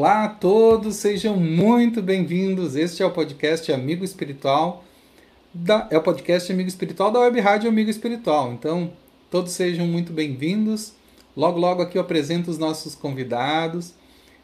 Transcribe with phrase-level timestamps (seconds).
[0.00, 2.74] Olá a todos, sejam muito bem-vindos.
[2.74, 4.82] Este é o podcast Amigo Espiritual,
[5.52, 8.50] da, é o podcast Amigo Espiritual da Web Rádio Amigo Espiritual.
[8.50, 8.94] Então,
[9.30, 10.94] todos sejam muito bem-vindos.
[11.36, 13.92] Logo, logo aqui eu apresento os nossos convidados.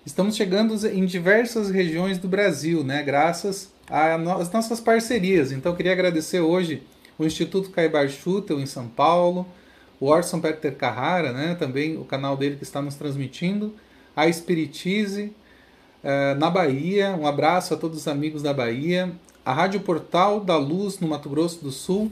[0.05, 3.03] Estamos chegando em diversas regiões do Brasil, né?
[3.03, 5.53] Graças às nossas parcerias.
[5.53, 6.83] Então, eu queria agradecer hoje
[7.19, 9.47] o Instituto Caibar Schutel em São Paulo,
[9.99, 11.57] o Orson Peter Carrara, né?
[11.59, 13.75] Também o canal dele que está nos transmitindo
[14.15, 15.33] a Espiritize
[16.39, 17.17] na Bahia.
[17.17, 19.11] Um abraço a todos os amigos da Bahia.
[19.45, 22.11] A Rádio Portal da Luz no Mato Grosso do Sul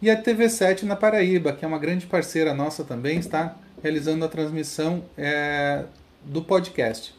[0.00, 4.28] e a TV7 na Paraíba, que é uma grande parceira nossa também, está realizando a
[4.28, 5.84] transmissão é,
[6.24, 7.14] do podcast.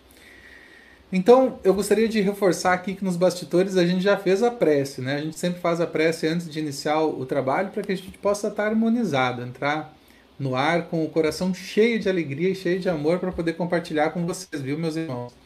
[1.11, 5.01] Então, eu gostaria de reforçar aqui que nos bastidores a gente já fez a prece,
[5.01, 5.15] né?
[5.15, 8.17] A gente sempre faz a prece antes de iniciar o trabalho para que a gente
[8.17, 9.95] possa estar harmonizado, entrar
[10.37, 14.09] no ar com o coração cheio de alegria e cheio de amor para poder compartilhar
[14.09, 15.44] com vocês, viu, meus irmãos?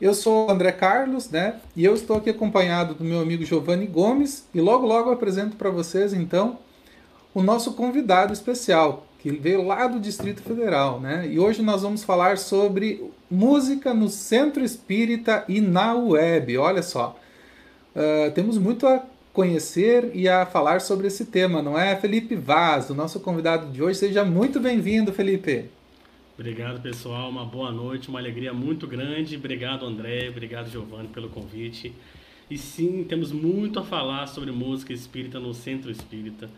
[0.00, 1.56] Eu sou o André Carlos, né?
[1.74, 5.70] E eu estou aqui acompanhado do meu amigo Giovanni Gomes e logo logo apresento para
[5.70, 6.58] vocês então
[7.34, 11.26] o nosso convidado especial, que veio lá do Distrito Federal, né?
[11.28, 16.56] E hoje nós vamos falar sobre música no Centro Espírita e na web.
[16.58, 17.18] Olha só,
[17.94, 21.96] uh, temos muito a conhecer e a falar sobre esse tema, não é?
[21.96, 23.98] Felipe Vaz, o nosso convidado de hoje.
[23.98, 25.68] Seja muito bem-vindo, Felipe.
[26.38, 27.28] Obrigado, pessoal.
[27.28, 29.34] Uma boa noite, uma alegria muito grande.
[29.34, 30.28] Obrigado, André.
[30.28, 31.92] Obrigado, Giovanni, pelo convite.
[32.48, 36.48] E sim, temos muito a falar sobre música espírita no Centro Espírita.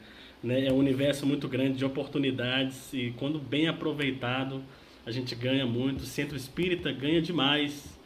[0.43, 0.67] Né?
[0.67, 4.63] É um universo muito grande de oportunidades e, quando bem aproveitado,
[5.07, 6.03] a gente ganha muito.
[6.03, 7.99] O Centro Espírita ganha demais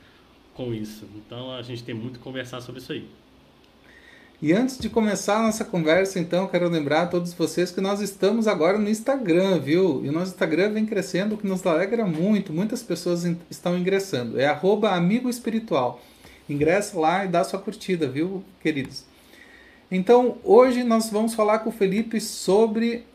[0.54, 1.08] com isso.
[1.16, 3.04] Então, a gente tem muito a conversar sobre isso aí.
[4.44, 8.02] E antes de começar a nossa conversa, então, quero lembrar a todos vocês que nós
[8.02, 10.04] estamos agora no Instagram, viu?
[10.04, 12.52] E o nosso Instagram vem crescendo, o que nos alegra muito.
[12.52, 14.38] Muitas pessoas estão ingressando.
[14.38, 14.46] É
[14.90, 15.98] amigo espiritual.
[16.46, 19.04] Ingressa lá e dá sua curtida, viu, queridos?
[19.90, 23.06] Então, hoje nós vamos falar com o Felipe sobre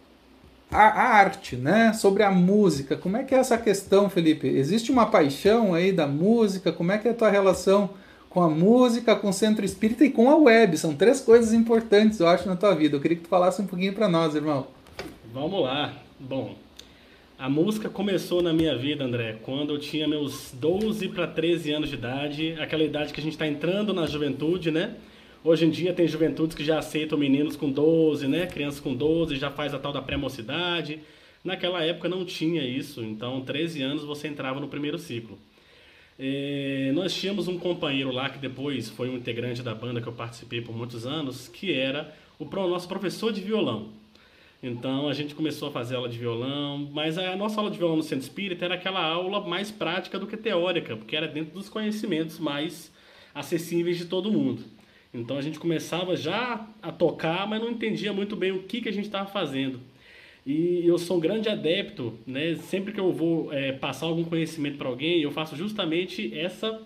[0.71, 1.93] a, a, arte, né?
[1.93, 2.97] Sobre a música.
[2.97, 4.47] Como é que é essa questão, Felipe?
[4.47, 6.71] Existe uma paixão aí da música?
[6.73, 7.91] Como é que é a tua relação
[8.29, 10.77] com a música, com o centro espírita e com a web.
[10.77, 12.95] São três coisas importantes, eu acho, na tua vida.
[12.95, 14.67] Eu queria que tu falasse um pouquinho para nós, irmão.
[15.33, 15.93] Vamos lá.
[16.19, 16.55] Bom,
[17.37, 21.89] a música começou na minha vida, André, quando eu tinha meus 12 para 13 anos
[21.89, 24.95] de idade, aquela idade que a gente está entrando na juventude, né?
[25.41, 28.45] Hoje em dia tem juventudes que já aceitam meninos com 12, né?
[28.45, 30.99] Crianças com 12, já faz a tal da pré-mocidade.
[31.41, 35.39] Naquela época não tinha isso, então 13 anos você entrava no primeiro ciclo.
[36.21, 40.11] É, nós tínhamos um companheiro lá que depois foi um integrante da banda que eu
[40.11, 43.93] participei por muitos anos, que era o nosso professor de violão.
[44.61, 47.95] Então a gente começou a fazer aula de violão, mas a nossa aula de violão
[47.95, 51.69] no Centro Espírita era aquela aula mais prática do que teórica, porque era dentro dos
[51.69, 52.91] conhecimentos mais
[53.33, 54.65] acessíveis de todo mundo.
[55.13, 58.89] Então a gente começava já a tocar, mas não entendia muito bem o que, que
[58.89, 59.79] a gente estava fazendo.
[60.49, 62.55] E eu sou um grande adepto, né?
[62.55, 66.81] Sempre que eu vou é, passar algum conhecimento para alguém, eu faço justamente essa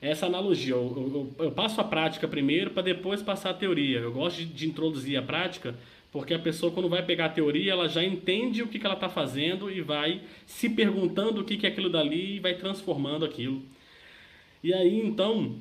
[0.00, 0.72] essa analogia.
[0.72, 3.98] Eu, eu, eu passo a prática primeiro para depois passar a teoria.
[3.98, 5.74] Eu gosto de, de, introduzir a prática
[6.10, 8.94] porque a pessoa, quando vai pegar a teoria, ela já entende o que, que ela
[8.94, 13.26] está fazendo e vai se perguntando o que, que é aquilo dali e vai transformando
[13.26, 13.62] aquilo.
[14.64, 15.56] E aí, então,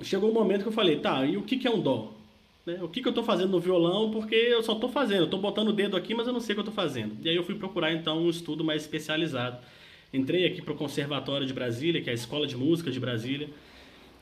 [0.00, 2.21] chegou um momento que eu falei, tá, e o que, que é um dó?
[2.64, 2.78] Né?
[2.82, 5.68] O que, que eu estou fazendo no violão, porque eu só estou fazendo, estou botando
[5.68, 7.16] o dedo aqui, mas eu não sei o que eu estou fazendo.
[7.22, 9.58] E aí eu fui procurar então um estudo mais especializado.
[10.12, 13.48] Entrei aqui para o Conservatório de Brasília, que é a Escola de Música de Brasília,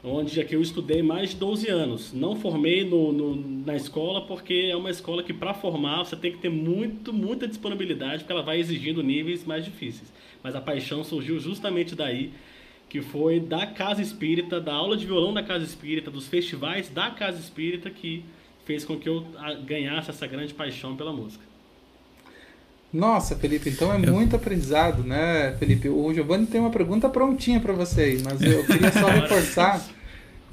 [0.02, 2.12] onde aqui eu estudei mais de 12 anos.
[2.12, 6.32] Não formei no, no na escola, porque é uma escola que para formar você tem
[6.32, 10.12] que ter muito, muita disponibilidade, porque ela vai exigindo níveis mais difíceis.
[10.42, 12.32] Mas a paixão surgiu justamente daí,
[12.90, 17.08] que foi da Casa Espírita, da aula de violão da Casa Espírita, dos festivais da
[17.10, 18.24] Casa Espírita, que
[18.66, 19.24] fez com que eu
[19.64, 21.44] ganhasse essa grande paixão pela música.
[22.92, 25.88] Nossa, Felipe, então é muito aprendizado, né, Felipe?
[25.88, 29.80] O Giovanni tem uma pergunta prontinha para você, mas eu queria só reforçar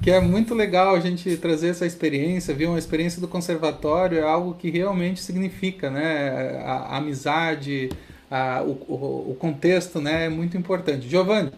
[0.00, 2.70] que é muito legal a gente trazer essa experiência, viu?
[2.70, 6.60] Uma experiência do conservatório é algo que realmente significa, né?
[6.64, 7.90] A, a amizade,
[8.30, 10.26] a, o, o, o contexto, né?
[10.26, 11.08] É muito importante.
[11.08, 11.50] Giovanni,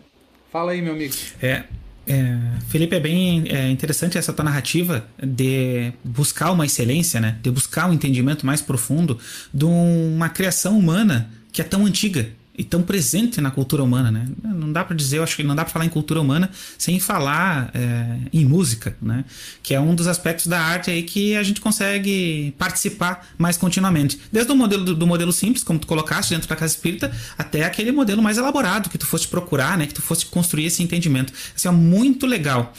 [0.51, 1.15] Fala aí, meu amigo.
[1.41, 1.65] É,
[2.07, 2.39] é,
[2.69, 7.39] Felipe, é bem é interessante essa tua narrativa de buscar uma excelência, né?
[7.41, 9.19] de buscar um entendimento mais profundo
[9.55, 12.29] de uma criação humana que é tão antiga
[12.61, 14.27] e tão presente na cultura humana, né?
[14.45, 17.01] Não dá para dizer, eu acho que não dá para falar em cultura humana sem
[17.01, 19.25] falar é, em música, né?
[19.63, 24.21] Que é um dos aspectos da arte aí que a gente consegue participar mais continuamente.
[24.31, 27.93] Desde o modelo do, modelo simples, como tu colocaste dentro da casa espírita, até aquele
[27.93, 29.87] modelo mais elaborado que tu fosse procurar, né?
[29.87, 31.33] Que tu fosse construir esse entendimento.
[31.57, 32.75] Isso é muito legal.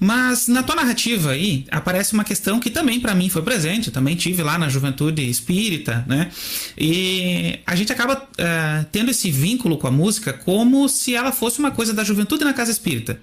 [0.00, 3.88] Mas na tua narrativa aí aparece uma questão que também para mim foi presente.
[3.88, 6.30] Eu também tive lá na juventude espírita, né?
[6.78, 11.58] E a gente acaba uh, tendo esse vínculo com a música como se ela fosse
[11.58, 13.20] uma coisa da juventude na casa espírita.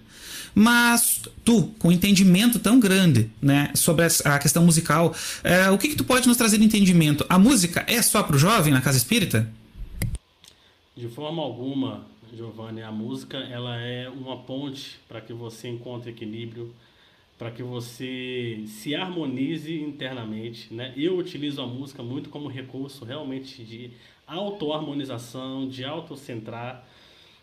[0.56, 5.96] Mas tu, com entendimento tão grande né, sobre a questão musical, uh, o que, que
[5.96, 7.26] tu pode nos trazer de entendimento?
[7.28, 9.50] A música é só para o jovem na casa espírita?
[10.96, 16.72] De forma alguma, Giovanni, a música ela é uma ponte para que você encontre equilíbrio,
[17.38, 20.72] para que você se harmonize internamente.
[20.72, 20.94] Né?
[20.96, 23.90] Eu utilizo a música muito como recurso realmente de
[24.28, 26.86] autoharmonização, de autocentrar.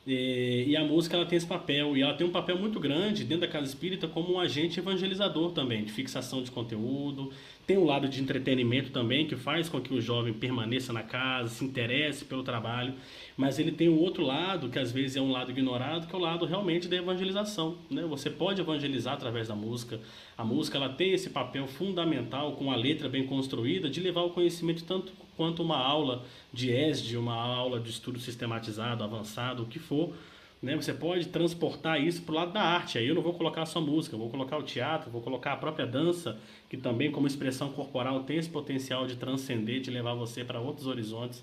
[0.06, 3.24] E, e a música ela tem esse papel, e ela tem um papel muito grande
[3.24, 7.32] dentro da casa espírita como um agente evangelizador também, de fixação de conteúdo.
[7.66, 11.50] Tem um lado de entretenimento também, que faz com que o jovem permaneça na casa,
[11.50, 12.94] se interesse pelo trabalho
[13.40, 16.18] mas ele tem o outro lado, que às vezes é um lado ignorado, que é
[16.18, 17.78] o lado realmente da evangelização.
[17.90, 18.02] Né?
[18.02, 19.98] Você pode evangelizar através da música.
[20.36, 24.28] A música ela tem esse papel fundamental, com a letra bem construída, de levar o
[24.28, 26.22] conhecimento tanto quanto uma aula
[26.52, 30.12] de ESD, uma aula de estudo sistematizado, avançado, o que for.
[30.62, 30.76] Né?
[30.76, 32.98] Você pode transportar isso para o lado da arte.
[32.98, 35.86] Aí eu não vou colocar só música, vou colocar o teatro, vou colocar a própria
[35.86, 40.60] dança, que também, como expressão corporal, tem esse potencial de transcender, de levar você para
[40.60, 41.42] outros horizontes.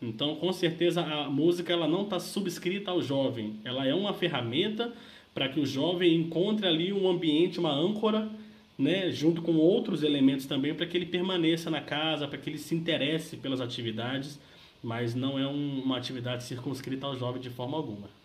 [0.00, 3.56] Então, com certeza, a música ela não está subscrita ao jovem.
[3.64, 4.92] Ela é uma ferramenta
[5.34, 8.28] para que o jovem encontre ali um ambiente, uma âncora,
[8.76, 12.58] né, junto com outros elementos também, para que ele permaneça na casa, para que ele
[12.58, 14.40] se interesse pelas atividades,
[14.82, 18.17] mas não é um, uma atividade circunscrita ao jovem de forma alguma.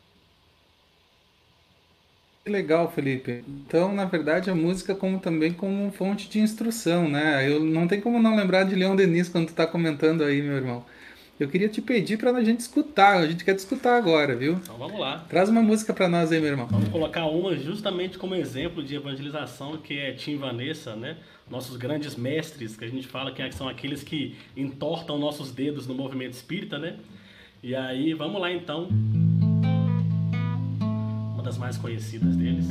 [2.43, 3.41] Que legal, Felipe.
[3.47, 7.49] Então, na verdade, a música como também como fonte de instrução, né?
[7.49, 10.57] Eu não tem como não lembrar de Leão Denis quando tu está comentando aí, meu
[10.57, 10.85] irmão.
[11.39, 13.19] Eu queria te pedir para a gente escutar.
[13.19, 14.53] A gente quer te escutar agora, viu?
[14.61, 15.25] Então vamos lá.
[15.29, 16.67] Traz uma música para nós aí, meu irmão.
[16.69, 21.15] Vamos colocar uma justamente como exemplo de evangelização, que é Tim Vanessa, né?
[21.49, 25.95] Nossos grandes mestres, que a gente fala que são aqueles que entortam nossos dedos no
[25.95, 26.97] movimento espírita, né?
[27.63, 28.89] E aí, vamos lá então.
[31.43, 32.67] Uma das mais conhecidas deles.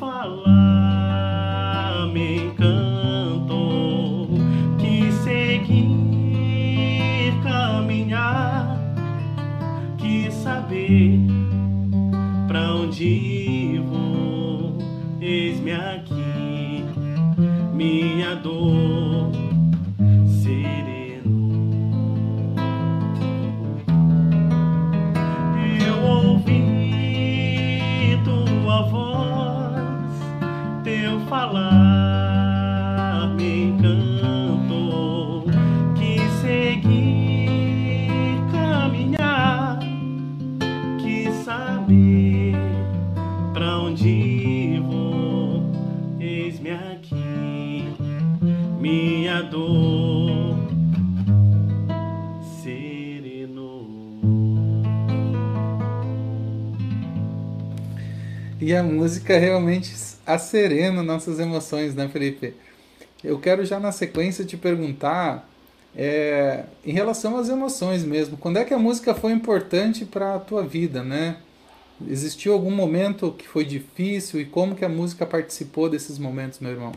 [0.00, 0.49] 发了。
[58.82, 59.94] Música realmente
[60.26, 62.54] acerena nossas emoções, né, Felipe?
[63.22, 65.48] Eu quero já na sequência te perguntar
[65.94, 68.36] é, em relação às emoções mesmo.
[68.36, 71.36] Quando é que a música foi importante para a tua vida, né?
[72.08, 76.70] Existiu algum momento que foi difícil e como que a música participou desses momentos, meu
[76.70, 76.92] irmão?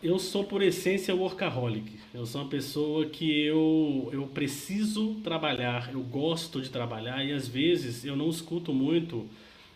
[0.00, 1.90] Eu sou por essência workaholic.
[2.14, 7.48] Eu sou uma pessoa que eu, eu preciso trabalhar, eu gosto de trabalhar e às
[7.48, 9.26] vezes eu não escuto muito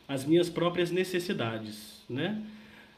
[0.06, 2.40] as minhas próprias necessidades, né?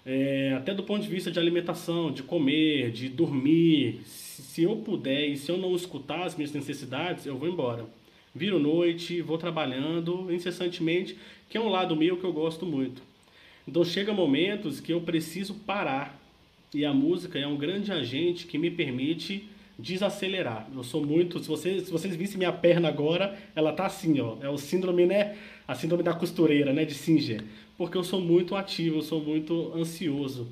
[0.05, 4.03] É, até do ponto de vista de alimentação, de comer, de dormir.
[4.05, 7.87] Se eu puder e se eu não escutar as minhas necessidades, eu vou embora.
[8.35, 11.17] Viro noite, vou trabalhando incessantemente,
[11.49, 13.01] que é um lado meu que eu gosto muito.
[13.67, 16.23] Então chega momentos que eu preciso parar.
[16.75, 20.69] E a música é um grande agente que me permite desacelerar.
[20.75, 24.37] Eu sou muito, se vocês, se vocês vissem minha perna agora, ela tá assim, ó.
[24.43, 25.37] É o síndrome, né?
[25.67, 27.43] A síndrome da costureira, né, de Singer
[27.77, 30.49] porque eu sou muito ativo, eu sou muito ansioso.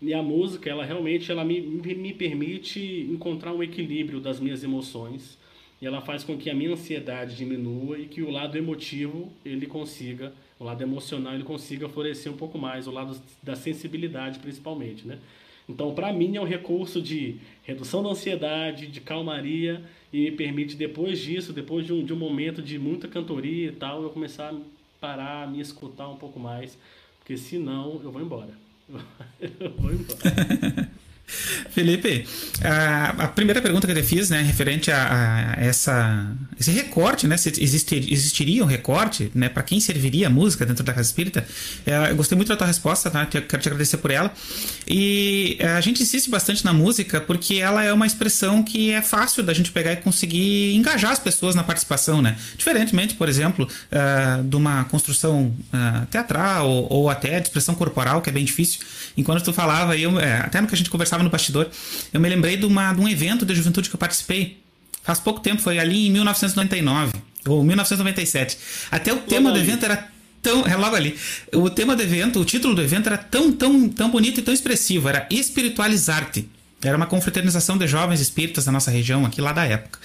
[0.00, 5.38] E a música, ela realmente ela me, me permite encontrar um equilíbrio das minhas emoções.
[5.80, 9.66] E ela faz com que a minha ansiedade diminua e que o lado emotivo ele
[9.66, 15.06] consiga, o lado emocional ele consiga florescer um pouco mais, o lado da sensibilidade principalmente,
[15.06, 15.18] né?
[15.68, 20.76] Então, para mim é um recurso de redução da ansiedade, de calmaria e me permite
[20.76, 24.52] depois disso, depois de um, de um momento de muita cantoria e tal, eu começar
[25.02, 26.78] parar, me escutar um pouco mais,
[27.18, 28.56] porque senão eu vou embora.
[29.40, 30.88] eu vou embora.
[31.70, 32.26] Felipe,
[32.62, 37.26] a, a, primeira pergunta que eu te fiz, né, referente a, a essa, esse recorte,
[37.26, 41.08] né, se existir, existiria um recorte, né, para quem serviria a música dentro da Casa
[41.08, 41.46] Espírita,
[41.86, 44.32] é, eu gostei muito da tua resposta, tá, quero te agradecer por ela.
[44.86, 49.00] E é, a gente insiste bastante na música porque ela é uma expressão que é
[49.00, 53.66] fácil da gente pegar e conseguir engajar as pessoas na participação, né, diferentemente, por exemplo,
[53.66, 58.44] uh, de uma construção uh, teatral ou, ou, até de expressão corporal, que é bem
[58.44, 58.80] difícil.
[59.16, 61.68] Enquanto tu falava, eu, é, até no que a gente conversava no bastidor,
[62.12, 64.62] eu me lembrei de, uma, de um evento de juventude que eu participei.
[65.02, 67.12] Faz pouco tempo, foi ali em 1999
[67.46, 68.56] ou 1997.
[68.90, 70.08] Até o tema do evento era
[70.40, 70.66] tão.
[70.66, 71.16] É logo ali.
[71.52, 74.54] O tema do evento, o título do evento era tão, tão, tão bonito e tão
[74.54, 75.08] expressivo.
[75.08, 76.48] Era Espiritualizar-te.
[76.84, 79.98] Era uma confraternização de jovens espíritas da nossa região, aqui lá da época.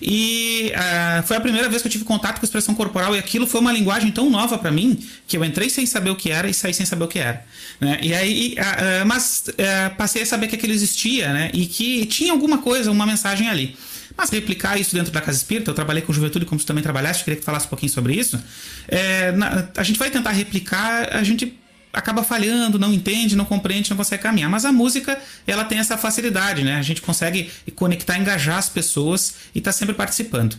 [0.00, 3.46] E uh, foi a primeira vez que eu tive contato com expressão corporal, e aquilo
[3.46, 6.48] foi uma linguagem tão nova para mim que eu entrei sem saber o que era
[6.48, 7.44] e saí sem saber o que era.
[7.80, 7.98] Né?
[8.00, 11.50] E aí, uh, mas uh, passei a saber que aquilo existia né?
[11.52, 13.76] e que tinha alguma coisa, uma mensagem ali.
[14.16, 17.24] Mas replicar isso dentro da Casa Espírita, eu trabalhei com juventude, como você também trabalhaste,
[17.24, 18.38] queria que falasse um pouquinho sobre isso.
[18.86, 21.58] É, na, a gente vai tentar replicar, a gente
[21.92, 24.48] acaba falhando, não entende, não compreende, não consegue caminhar.
[24.48, 26.76] Mas a música, ela tem essa facilidade, né?
[26.76, 30.56] A gente consegue conectar, engajar as pessoas e está sempre participando.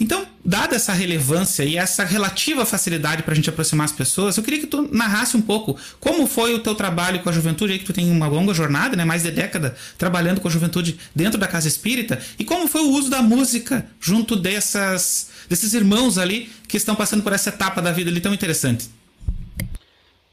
[0.00, 4.42] Então, dada essa relevância e essa relativa facilidade para a gente aproximar as pessoas, eu
[4.44, 7.78] queria que tu narrasse um pouco como foi o teu trabalho com a juventude, aí
[7.78, 9.04] que tu tem uma longa jornada, né?
[9.04, 12.90] Mais de década trabalhando com a juventude dentro da casa espírita, e como foi o
[12.90, 17.90] uso da música junto dessas, desses irmãos ali que estão passando por essa etapa da
[17.90, 18.88] vida ali tão interessante.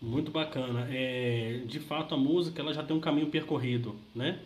[0.02, 0.88] Muito bacana.
[0.92, 4.40] É, de fato, a música ela já tem um caminho percorrido, né?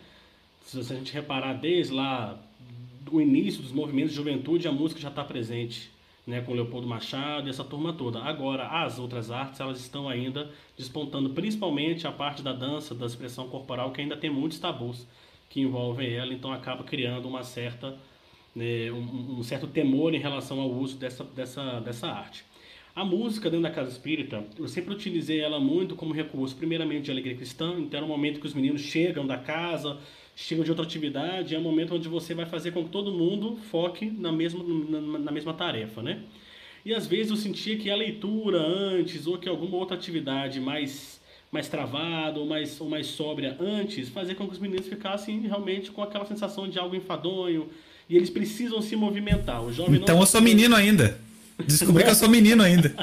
[0.62, 2.38] Se a gente reparar desde lá
[3.00, 5.90] do início dos movimentos de juventude, a música já está presente,
[6.26, 6.40] né?
[6.40, 8.20] Com Leopoldo Machado e essa turma toda.
[8.20, 13.48] Agora, as outras artes elas estão ainda despontando, principalmente a parte da dança, da expressão
[13.48, 15.06] corporal, que ainda tem muitos tabus
[15.48, 17.98] que envolvem ela, então acaba criando uma certa,
[18.54, 22.44] né, um, um certo temor em relação ao uso dessa, dessa, dessa arte.
[22.94, 27.10] A música dentro da casa espírita, eu sempre utilizei ela muito como recurso, primeiramente de
[27.10, 29.98] alegria cristã, então é o momento que os meninos chegam da casa,
[30.34, 33.56] chegam de outra atividade, é o momento onde você vai fazer com que todo mundo
[33.70, 36.20] foque na mesma, na, na mesma tarefa, né?
[36.84, 41.20] E às vezes eu sentia que a leitura antes, ou que alguma outra atividade mais,
[41.52, 45.92] mais travada ou mais, ou mais sóbria antes, fazia com que os meninos ficassem realmente
[45.92, 47.68] com aquela sensação de algo enfadonho,
[48.08, 49.62] e eles precisam se movimentar.
[49.62, 51.29] O jovem então eu sou menino ainda.
[51.66, 52.94] Descobri que eu sou menino ainda.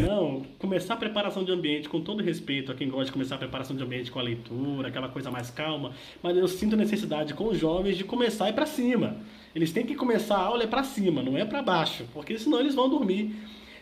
[0.00, 3.38] Não, começar a preparação de ambiente, com todo respeito a quem gosta de começar a
[3.38, 7.48] preparação de ambiente com a leitura, aquela coisa mais calma, mas eu sinto necessidade com
[7.48, 9.16] os jovens de começar ir para cima.
[9.54, 12.60] Eles têm que começar a aula é para cima, não é para baixo, porque senão
[12.60, 13.34] eles vão dormir.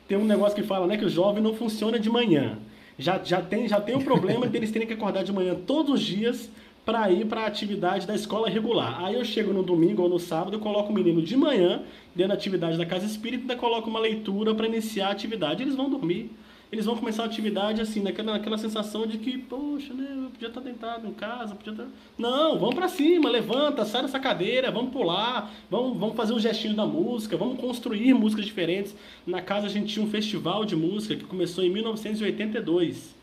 [0.06, 2.58] Tem um negócio que fala, né, que o jovem não funciona de manhã.
[2.98, 5.94] Já, já tem já tem o problema de eles terem que acordar de manhã todos
[5.94, 6.48] os dias
[6.84, 9.04] para ir para a atividade da escola regular.
[9.04, 11.82] Aí eu chego no domingo ou no sábado, eu coloco o menino de manhã
[12.14, 15.62] dentro da atividade da casa espírita, coloco uma leitura para iniciar a atividade.
[15.62, 16.30] Eles vão dormir.
[16.74, 20.48] Eles vão começar a atividade assim, naquela, naquela sensação de que, poxa, né, eu podia
[20.48, 21.86] estar deitado em casa, podia estar...
[22.18, 26.74] Não, vamos para cima, levanta, sai dessa cadeira, vamos pular, vamos, vamos fazer um gestinho
[26.74, 28.92] da música, vamos construir músicas diferentes.
[29.24, 33.14] Na casa a gente tinha um festival de música que começou em 1982.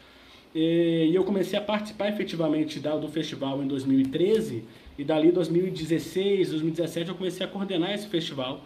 [0.53, 4.63] E eu comecei a participar efetivamente do festival em 2013,
[4.97, 8.61] E dali 2016, 2017 eu comecei a coordenar esse festival.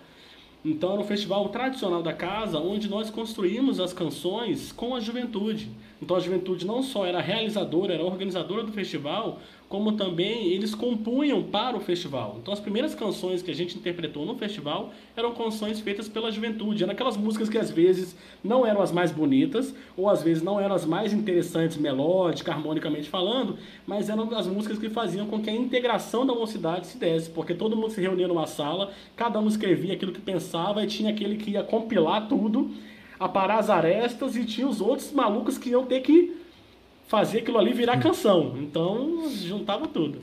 [0.65, 5.69] Então era um festival tradicional da casa, onde nós construímos as canções com a juventude.
[6.01, 9.39] Então a juventude não só era realizadora, era organizadora do festival,
[9.75, 12.38] como também eles compunham para o festival.
[12.41, 16.82] Então as primeiras canções que a gente interpretou no festival eram canções feitas pela juventude.
[16.82, 20.62] Eram aquelas músicas que às vezes não eram as mais bonitas, ou às vezes não
[20.62, 25.50] eram as mais interessantes melódica, harmonicamente falando, mas eram as músicas que faziam com que
[25.50, 29.48] a integração da mocidade se desse, porque todo mundo se reunia numa sala, cada um
[29.50, 32.72] escrevia aquilo que pensava e tinha aquele que ia compilar tudo,
[33.20, 36.44] aparar as arestas e tinha os outros malucos que iam ter que
[37.07, 38.57] fazer aquilo ali virar canção.
[38.57, 40.19] Então, juntava tudo.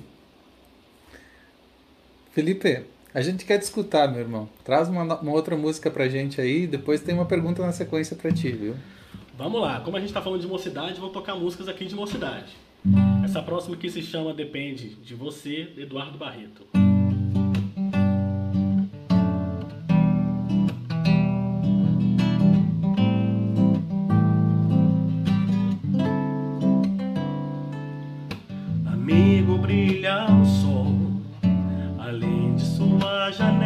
[2.33, 2.85] Felipe,
[3.15, 4.49] a gente quer te escutar, meu irmão.
[4.65, 8.33] Traz uma, uma outra música pra gente aí, depois tem uma pergunta na sequência pra
[8.33, 8.75] ti, viu?
[9.37, 12.53] Vamos lá, como a gente tá falando de mocidade, vou tocar músicas aqui de mocidade.
[13.25, 16.82] Essa próxima aqui se chama Depende de Você, Eduardo Barreto.
[33.33, 33.62] Felipe,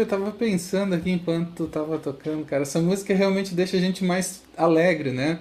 [0.00, 4.04] eu tava pensando aqui enquanto tu tava tocando, cara, essa música realmente deixa a gente
[4.04, 5.40] mais alegre, né?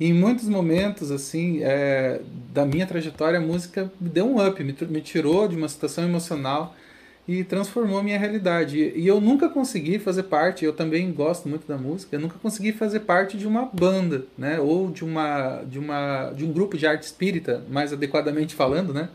[0.00, 2.20] E em muitos momentos, assim, é,
[2.52, 6.04] da minha trajetória, a música me deu um up, me, me tirou de uma situação
[6.04, 6.76] emocional
[7.26, 8.78] e transformou minha realidade.
[8.78, 12.72] E eu nunca consegui fazer parte, eu também gosto muito da música, eu nunca consegui
[12.72, 14.60] fazer parte de uma banda, né?
[14.60, 19.08] Ou de, uma, de, uma, de um grupo de arte espírita, mais adequadamente falando, né?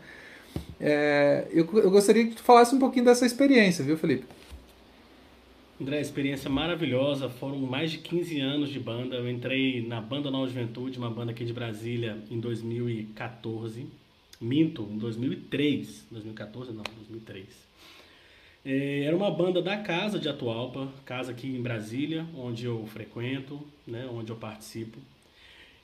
[0.80, 4.26] É, eu, eu gostaria que tu falasse um pouquinho dessa experiência, viu, Felipe?
[5.84, 7.28] André, experiência maravilhosa.
[7.28, 9.18] Foram mais de 15 anos de banda.
[9.18, 13.86] Eu entrei na Banda Nova Juventude, uma banda aqui de Brasília, em 2014.
[14.40, 16.08] Minto, em 2003.
[16.10, 17.48] 2014 não, 2003.
[18.64, 23.60] É, era uma banda da casa de Atualpa, casa aqui em Brasília, onde eu frequento,
[23.86, 24.98] né, onde eu participo.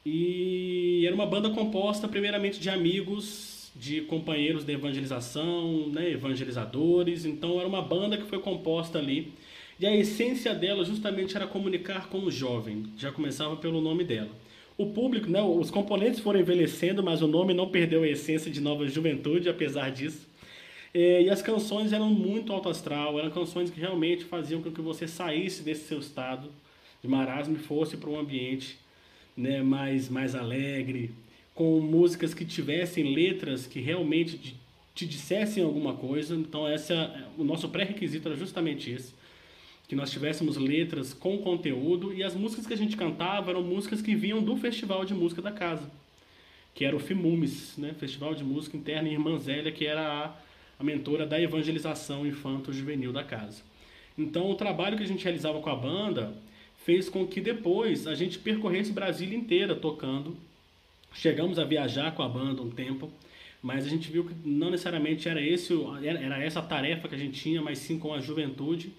[0.06, 7.26] E era uma banda composta primeiramente de amigos, de companheiros de evangelização, né, evangelizadores.
[7.26, 9.34] Então era uma banda que foi composta ali
[9.80, 14.30] e a essência dela justamente era comunicar com o jovem, já começava pelo nome dela.
[14.78, 18.60] O público, né, os componentes foram envelhecendo, mas o nome não perdeu a essência de
[18.60, 20.28] nova juventude, apesar disso.
[20.94, 24.82] É, e as canções eram muito alto astral, eram canções que realmente faziam com que
[24.82, 26.50] você saísse desse seu estado
[27.02, 28.78] de marasmo e fosse para um ambiente
[29.36, 31.12] né, mais, mais alegre,
[31.56, 34.56] com músicas que tivessem letras que realmente te,
[34.94, 36.36] te dissessem alguma coisa.
[36.36, 39.19] Então, essa, o nosso pré-requisito era justamente esse
[39.90, 44.04] que nós tivéssemos letras com conteúdo e as músicas que a gente cantava eram músicas
[44.04, 45.90] que vinham do Festival de Música da Casa,
[46.76, 47.96] que era o FIMUMES, né?
[48.00, 50.36] Festival de Música Interna em Irmã Zélia, que era a,
[50.78, 53.64] a mentora da evangelização infanto-juvenil da casa.
[54.16, 56.36] Então, o trabalho que a gente realizava com a banda
[56.86, 60.38] fez com que depois a gente percorresse Brasília inteira tocando.
[61.16, 63.10] Chegamos a viajar com a banda um tempo,
[63.60, 65.74] mas a gente viu que não necessariamente era, esse,
[66.04, 68.94] era essa a tarefa que a gente tinha, mas sim com a juventude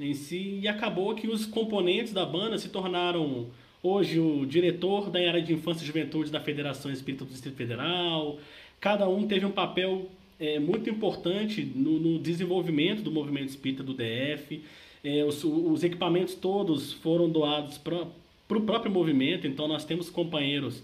[0.00, 0.58] em si.
[0.62, 3.46] E acabou que os componentes da banda se tornaram
[3.82, 8.38] hoje o diretor da área de infância e juventude da Federação Espírita do Distrito Federal.
[8.80, 10.08] Cada um teve um papel
[10.38, 14.62] é, muito importante no, no, desenvolvimento do movimento espírita do DF.
[15.04, 18.06] É, os, os, equipamentos todos foram doados para
[18.50, 20.82] o próprio movimento, então nós temos companheiros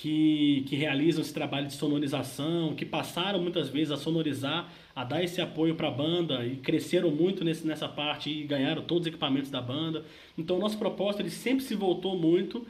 [0.00, 5.24] que, que realizam esse trabalho de sonorização, que passaram muitas vezes a sonorizar, a dar
[5.24, 9.06] esse apoio para a banda e cresceram muito nesse, nessa parte e ganharam todos os
[9.08, 10.04] equipamentos da banda.
[10.36, 12.64] Então, nosso propósito ele sempre se voltou muito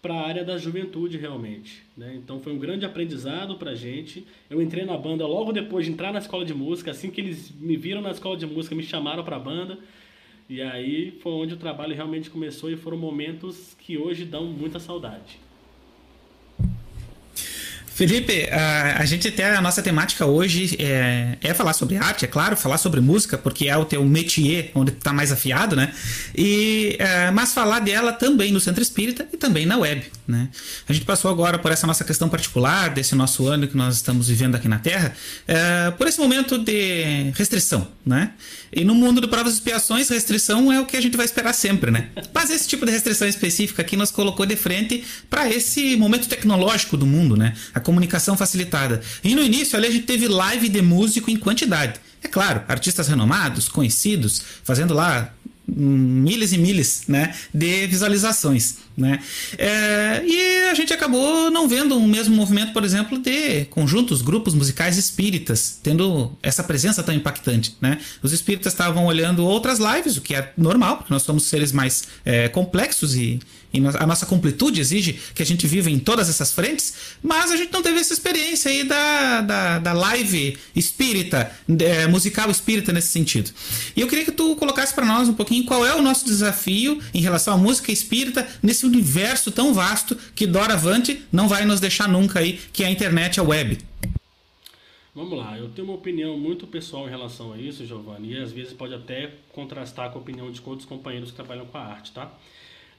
[0.00, 1.84] para a área da juventude realmente.
[1.96, 2.14] Né?
[2.16, 4.26] Então foi um grande aprendizado para a gente.
[4.50, 7.52] Eu entrei na banda logo depois de entrar na escola de música, assim que eles
[7.60, 9.78] me viram na escola de música, me chamaram para a banda.
[10.48, 14.80] E aí foi onde o trabalho realmente começou e foram momentos que hoje dão muita
[14.80, 15.38] saudade.
[17.94, 22.28] Felipe, a, a, gente até a nossa temática hoje é, é, falar sobre arte, é
[22.28, 25.92] claro, falar sobre música, porque é o teu métier, onde tu tá mais afiado, né?
[26.34, 30.48] E, é, mas falar dela também no Centro Espírita e também na web, né?
[30.88, 34.28] A gente passou agora por essa nossa questão particular, desse nosso ano que nós estamos
[34.28, 35.14] vivendo aqui na Terra,
[35.46, 38.32] é, por esse momento de restrição, né?
[38.72, 41.52] E no mundo de provas e expiações, restrição é o que a gente vai esperar
[41.52, 42.08] sempre, né?
[42.32, 46.96] Mas esse tipo de restrição específica aqui nos colocou de frente para esse momento tecnológico
[46.96, 47.52] do mundo, né?
[47.74, 49.00] A comunicação facilitada.
[49.22, 52.00] E no início ali a gente teve live de músico em quantidade.
[52.22, 55.32] É claro, artistas renomados, conhecidos, fazendo lá
[55.66, 58.76] milhas e milhas né, de visualizações.
[58.96, 59.20] Né?
[59.56, 64.54] É, e a gente acabou não vendo um mesmo movimento, por exemplo, de conjuntos, grupos
[64.54, 67.76] musicais espíritas, tendo essa presença tão impactante.
[67.80, 67.98] Né?
[68.22, 72.04] Os espíritas estavam olhando outras lives, o que é normal, porque nós somos seres mais
[72.24, 73.40] é, complexos e,
[73.72, 77.56] e a nossa completude exige que a gente viva em todas essas frentes, mas a
[77.56, 83.08] gente não teve essa experiência aí da, da, da live espírita, é, musical espírita nesse
[83.08, 83.50] sentido.
[83.96, 87.02] E eu queria que tu colocasse para nós um pouquinho qual é o nosso desafio
[87.12, 92.08] em relação à música espírita nesse universo tão vasto que doravante não vai nos deixar
[92.08, 93.78] nunca aí, que é a internet, a web.
[95.14, 98.52] Vamos lá, eu tenho uma opinião muito pessoal em relação a isso, Giovanni, e às
[98.52, 102.12] vezes pode até contrastar com a opinião de outros companheiros que trabalham com a arte,
[102.12, 102.32] tá?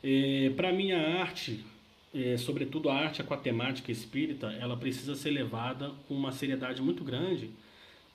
[0.03, 1.65] É, Para mim, a arte,
[2.13, 6.83] é, sobretudo a arte com a temática espírita, ela precisa ser levada com uma seriedade
[6.83, 7.49] muito grande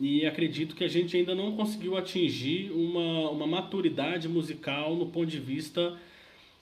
[0.00, 5.26] e acredito que a gente ainda não conseguiu atingir uma, uma maturidade musical no ponto
[5.26, 5.96] de vista,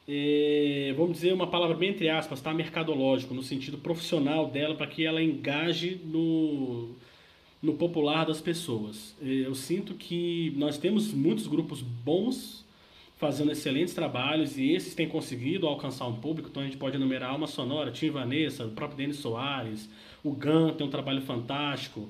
[0.08, 2.54] é, vamos dizer uma palavra bem entre aspas, tá?
[2.54, 6.88] mercadológico, no sentido profissional dela, para que ela engaje no,
[7.62, 9.14] no popular das pessoas.
[9.20, 12.64] É, eu sinto que nós temos muitos grupos bons
[13.18, 16.48] fazendo excelentes trabalhos e esses têm conseguido alcançar um público.
[16.50, 19.90] Então a gente pode enumerar Alma Sonora, Tim Vanessa, o próprio Denis Soares,
[20.24, 22.08] o GAN tem um trabalho fantástico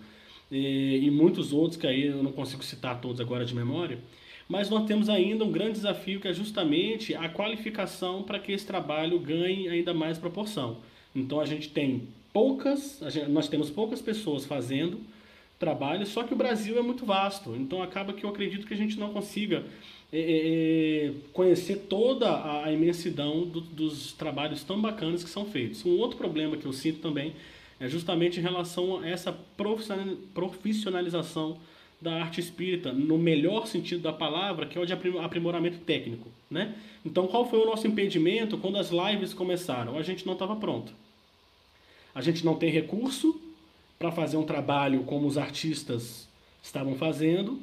[0.51, 3.99] e, e, muitos outros que aí eu não consigo citar todos agora de memória.
[4.49, 8.65] Mas nós temos ainda um grande desafio que é justamente a qualificação para que esse
[8.65, 10.79] trabalho ganhe ainda mais proporção.
[11.15, 15.01] Então a gente tem poucas, gente, nós temos poucas pessoas fazendo
[15.59, 17.57] trabalho, só que o Brasil é muito vasto.
[17.57, 19.65] Então acaba que eu acredito que a gente não consiga
[20.13, 25.85] é, é, conhecer toda a, imensidão do, dos trabalhos tão bacanas que são feitos.
[25.85, 27.33] Um outro problema que eu sinto também
[27.79, 29.37] é justamente em relação a essa
[30.35, 31.59] profissionalização
[32.01, 36.29] da arte espírita, no melhor sentido da palavra, que é o de aprimoramento técnico.
[36.51, 36.75] Né?
[37.05, 39.97] Então, qual foi o nosso impedimento quando as lives começaram?
[39.97, 40.93] A gente não estava pronto.
[42.15, 43.41] A gente não tem recurso
[43.99, 46.29] para fazer um trabalho como os artistas
[46.63, 47.61] estavam fazendo,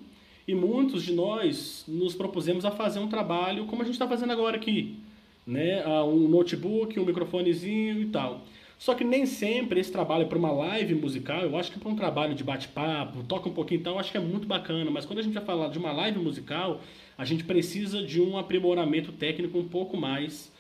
[0.48, 4.34] e muitos de nós nos propusemos a fazer um trabalho como a gente está fazendo
[4.34, 4.98] agora aqui,
[5.46, 5.86] né?
[6.04, 8.42] Um notebook, um microfonezinho e tal.
[8.78, 11.96] Só que nem sempre esse trabalho para uma live musical, eu acho que para um
[11.96, 14.90] trabalho de bate-papo, toca um pouquinho e tal, eu acho que é muito bacana.
[14.92, 16.82] Mas quando a gente vai falar de uma live musical,
[17.18, 20.52] a gente precisa de um aprimoramento técnico um pouco mais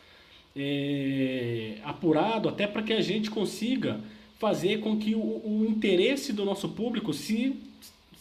[0.56, 4.00] é, apurado, até para que a gente consiga
[4.40, 7.56] fazer com que o, o interesse do nosso público se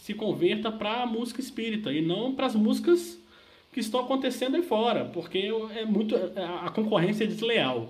[0.03, 3.17] se converta para a música espírita e não para as músicas
[3.71, 7.89] que estão acontecendo aí fora, porque é muito a concorrência é desleal.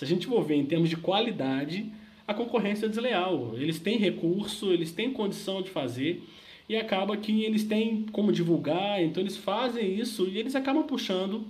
[0.00, 1.84] Se a gente for ver em termos de qualidade,
[2.26, 3.52] a concorrência é desleal.
[3.58, 6.22] Eles têm recurso, eles têm condição de fazer.
[6.66, 11.44] e acaba que eles têm como divulgar, então eles fazem isso e eles acabam puxando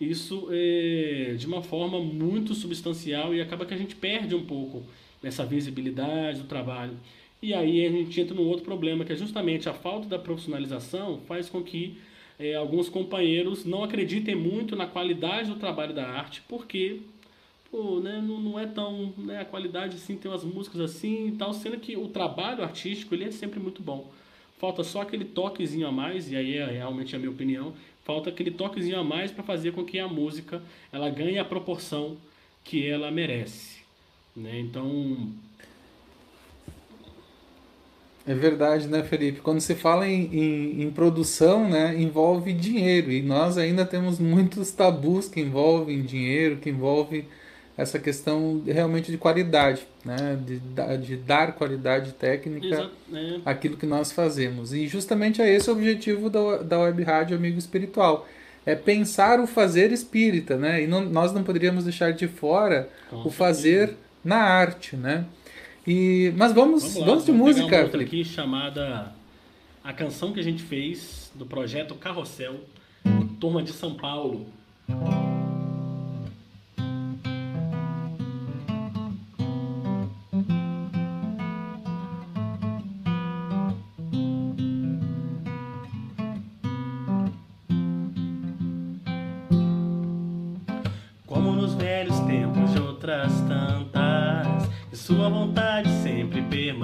[0.00, 4.82] isso é, de uma forma muito substancial e acaba que a gente perde um pouco
[5.22, 6.96] essa visibilidade do trabalho.
[7.42, 11.20] E aí a gente entra num outro problema, que é justamente a falta da profissionalização
[11.26, 11.98] faz com que
[12.38, 17.02] é, alguns companheiros não acreditem muito na qualidade do trabalho da arte, porque
[17.72, 19.14] pô, né, não, não é tão.
[19.16, 23.14] Né, a qualidade assim, tem umas músicas assim e tal, sendo que o trabalho artístico
[23.14, 24.12] ele é sempre muito bom.
[24.58, 27.72] Falta só aquele toquezinho a mais, e aí é realmente a minha opinião,
[28.04, 32.16] falta aquele toquezinho a mais para fazer com que a música ela ganhe a proporção
[32.62, 33.80] que ela merece.
[34.36, 34.60] Né?
[34.60, 35.32] Então.
[38.24, 39.40] É verdade, né, Felipe?
[39.40, 43.10] Quando se fala em, em, em, produção, né, envolve dinheiro.
[43.10, 47.26] E nós ainda temos muitos tabus que envolvem dinheiro, que envolvem
[47.76, 50.38] essa questão realmente de qualidade, né?
[50.44, 50.60] de,
[50.98, 53.40] de dar qualidade técnica é.
[53.44, 54.72] àquilo que nós fazemos.
[54.72, 58.28] E justamente é esse o objetivo da, da Web Rádio Amigo Espiritual.
[58.64, 60.84] É pensar o fazer espírita, né?
[60.84, 65.24] E não, nós não poderíamos deixar de fora Com o fazer na arte, né?
[65.84, 67.64] E, mas vamos, vamos, lá, vamos de música.
[67.64, 69.12] Pegar uma outra aqui chamada
[69.82, 72.60] a canção que a gente fez do projeto Carrossel,
[73.40, 74.46] Turma de São Paulo.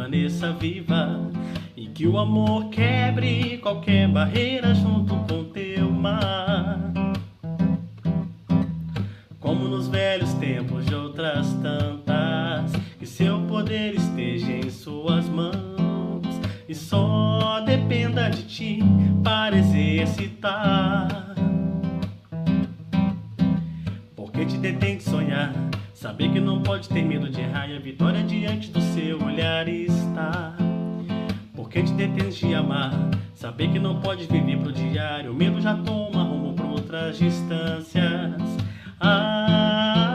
[0.08, 1.20] Permaneça viva
[1.76, 6.92] e que o amor quebre qualquer barreira junto com teu mar.
[9.38, 16.26] Como nos velhos tempos de outras tantas, que seu poder esteja em suas mãos
[16.66, 18.78] e só dependa de ti
[19.22, 21.34] para exercitar.
[24.16, 25.52] Porque te detém de sonhar
[25.98, 29.66] Saber que não pode ter medo de errar e a vitória diante do seu olhar
[29.66, 29.97] está.
[31.68, 32.94] Porque te detens de amar.
[33.34, 35.32] Saber que não pode viver pro diário.
[35.32, 38.40] O medo já toma rumo pra outras distâncias.
[38.98, 40.06] Ah,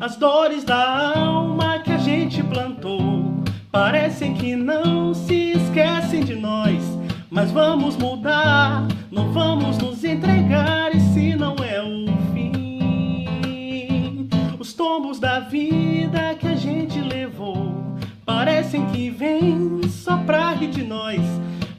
[0.00, 6.80] as dores da alma que a gente plantou parecem que não se esquecem de nós.
[7.28, 10.94] Mas vamos mudar, não vamos nos entregar.
[10.94, 12.04] E se não é o
[14.76, 17.74] tombos da vida que a gente levou
[18.24, 21.18] parecem que vêm só pra rir de nós.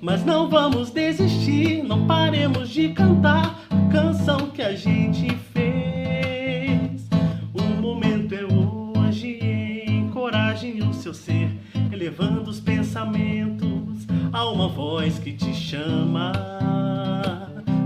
[0.02, 7.08] Mas não vamos desistir, não paremos de cantar a canção que a gente fez.
[7.54, 9.40] O momento é hoje,
[9.88, 11.52] encoraje o seu ser,
[11.92, 16.32] elevando os pensamentos a uma voz que te chama.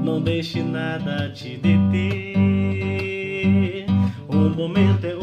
[0.02, 2.38] Não deixe nada te deter.
[4.30, 5.19] O momento é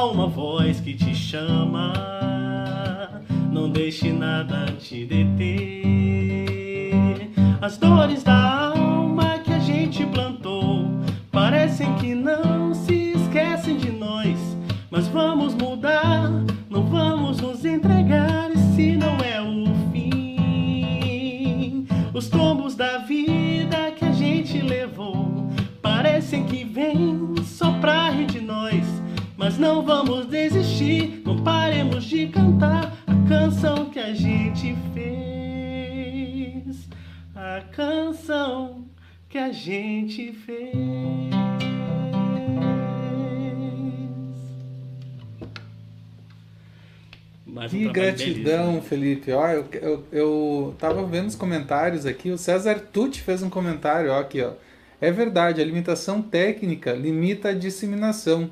[0.00, 1.92] a uma voz que te chama.
[3.52, 5.60] Não deixe nada te deter.
[7.60, 8.79] As dores da alma
[29.90, 36.88] vamos desistir, não paremos de cantar a canção que a gente fez.
[37.34, 38.84] A canção
[39.28, 40.76] que a gente fez.
[47.44, 49.32] Mais que gratidão, Felipe.
[49.32, 52.30] Ó, eu, eu, eu tava vendo os comentários aqui.
[52.30, 54.52] O César Tucci fez um comentário ó, aqui, ó.
[55.00, 58.48] É verdade, a limitação técnica limita a disseminação.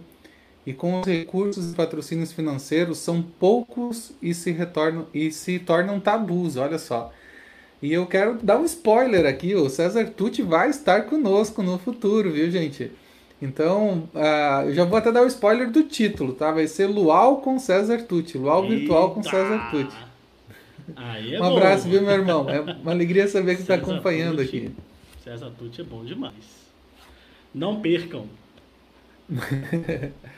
[0.69, 5.99] E com os recursos e patrocínios financeiros são poucos e se retornam e se tornam
[5.99, 7.11] tabus, olha só.
[7.81, 12.31] E eu quero dar um spoiler aqui, o César Tucci vai estar conosco no futuro,
[12.31, 12.93] viu, gente?
[13.41, 16.53] Então, uh, eu já vou até dar o spoiler do título, tá?
[16.53, 18.37] Vai ser Luau com César Tucci.
[18.37, 18.77] Luau Eita!
[18.77, 19.97] Virtual com César Tucci.
[21.33, 21.57] É um bom.
[21.57, 22.47] abraço, viu, meu irmão?
[22.47, 24.71] É uma alegria saber que está acompanhando Tucci, aqui.
[25.25, 26.35] César Tucci é bom demais.
[27.55, 28.27] Não percam.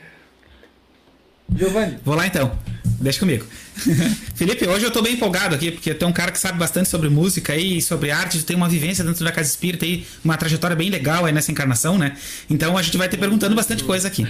[1.56, 1.98] Giovanni.
[2.04, 2.56] Vou lá então.
[3.00, 3.46] Deixa comigo.
[4.34, 7.08] Felipe, hoje eu tô bem empolgado aqui, porque tem um cara que sabe bastante sobre
[7.08, 10.90] música e sobre arte, tem uma vivência dentro da Casa Espírita e uma trajetória bem
[10.90, 12.16] legal aí nessa encarnação, né?
[12.48, 14.26] Então a gente vai ter perguntando bastante coisa aqui.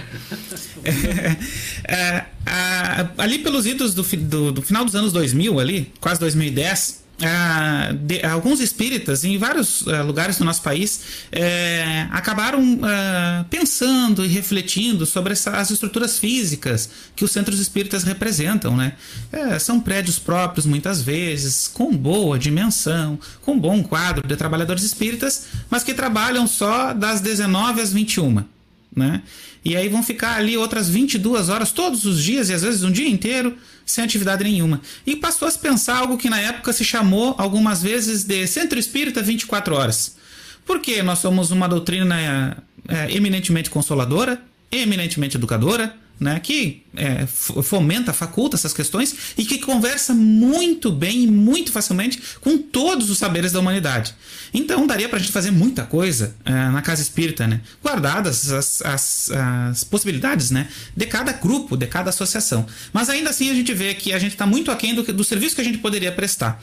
[1.83, 7.00] é, a, ali pelos idos do, do, do final dos anos 2000 ali, quase 2010,
[7.23, 14.25] ah, de, alguns espíritas em vários uh, lugares do nosso país eh, acabaram uh, pensando
[14.25, 18.75] e refletindo sobre essa, as estruturas físicas que os centros espíritas representam.
[18.75, 18.93] Né?
[19.31, 25.45] Eh, são prédios próprios, muitas vezes, com boa dimensão, com bom quadro de trabalhadores espíritas,
[25.69, 28.43] mas que trabalham só das 19 às 21.
[28.93, 29.21] Né?
[29.63, 32.91] E aí vão ficar ali outras 22 horas todos os dias e às vezes um
[32.91, 34.81] dia inteiro sem atividade nenhuma.
[35.05, 38.77] E passou a se pensar algo que na época se chamou algumas vezes de Centro
[38.77, 40.17] Espírita 24 horas.
[40.65, 48.55] Porque nós somos uma doutrina é, eminentemente consoladora, eminentemente educadora, né, que é, fomenta, faculta
[48.55, 53.59] essas questões e que conversa muito bem e muito facilmente com todos os saberes da
[53.59, 54.13] humanidade.
[54.53, 57.61] Então daria para a gente fazer muita coisa é, na casa espírita, né?
[57.81, 60.67] guardadas as, as, as, possibilidades né?
[60.95, 62.65] de cada grupo, de cada associação.
[62.91, 65.55] Mas ainda assim a gente vê que a gente está muito aquém do, do serviço
[65.55, 66.61] que a gente poderia prestar.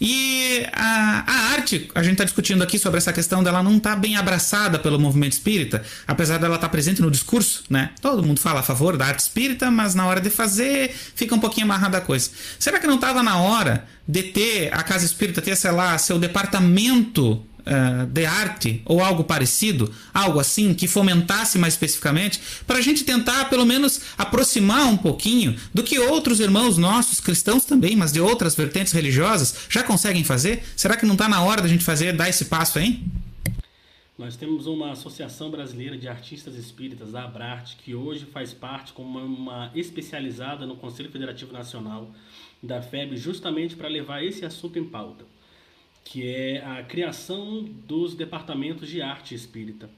[0.00, 3.90] E a, a arte, a gente está discutindo aqui sobre essa questão dela não estar
[3.90, 7.90] tá bem abraçada pelo movimento espírita, apesar dela estar tá presente no discurso, né?
[8.00, 11.38] todo mundo fala a favor da arte espírita, mas na hora de fazer fica um
[11.38, 12.30] pouquinho amarrada a coisa.
[12.58, 16.18] Será que não estava na hora de ter a casa espírita, ter, sei lá, seu
[16.18, 22.80] departamento Uh, de arte ou algo parecido, algo assim, que fomentasse mais especificamente, para a
[22.80, 28.12] gente tentar pelo menos aproximar um pouquinho do que outros irmãos nossos, cristãos também, mas
[28.12, 30.62] de outras vertentes religiosas, já conseguem fazer?
[30.76, 33.02] Será que não está na hora da gente fazer, dar esse passo aí?
[34.18, 39.18] Nós temos uma Associação Brasileira de Artistas Espíritas, a Abrarte, que hoje faz parte como
[39.18, 42.10] uma especializada no Conselho Federativo Nacional
[42.62, 45.26] da FEB, justamente para levar esse assunto em pauta,
[46.02, 49.90] que é a criação dos departamentos de arte espírita.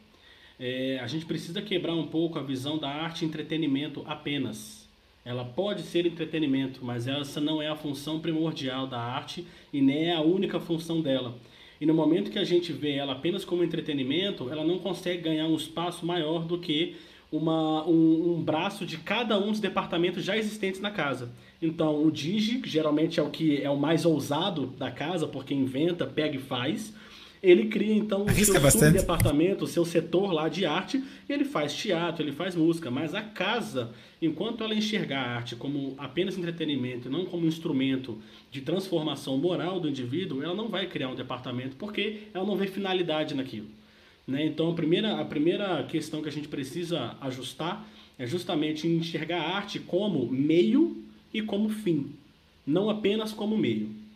[0.58, 4.88] É, a gente precisa quebrar um pouco a visão da arte entretenimento apenas.
[5.24, 10.06] Ela pode ser entretenimento, mas essa não é a função primordial da arte e nem
[10.06, 11.38] é a única função dela.
[11.80, 15.46] E no momento que a gente vê ela apenas como entretenimento, ela não consegue ganhar
[15.46, 16.96] um espaço maior do que
[17.30, 21.30] uma, um, um, braço de cada um dos departamentos já existentes na casa.
[21.60, 25.54] Então, o Digi, que geralmente é o que é o mais ousado da casa, porque
[25.54, 26.94] inventa, pega e faz.
[27.42, 28.30] Ele cria então o
[28.70, 32.90] seu departamento, o seu setor lá de arte, e ele faz teatro, ele faz música,
[32.90, 38.18] mas a casa, enquanto ela enxergar a arte como apenas entretenimento, não como instrumento
[38.50, 42.66] de transformação moral do indivíduo, ela não vai criar um departamento porque ela não vê
[42.66, 43.68] finalidade naquilo.
[44.26, 44.44] Né?
[44.44, 49.56] Então a primeira, a primeira questão que a gente precisa ajustar é justamente enxergar a
[49.56, 52.10] arte como meio e como fim,
[52.66, 54.07] não apenas como meio.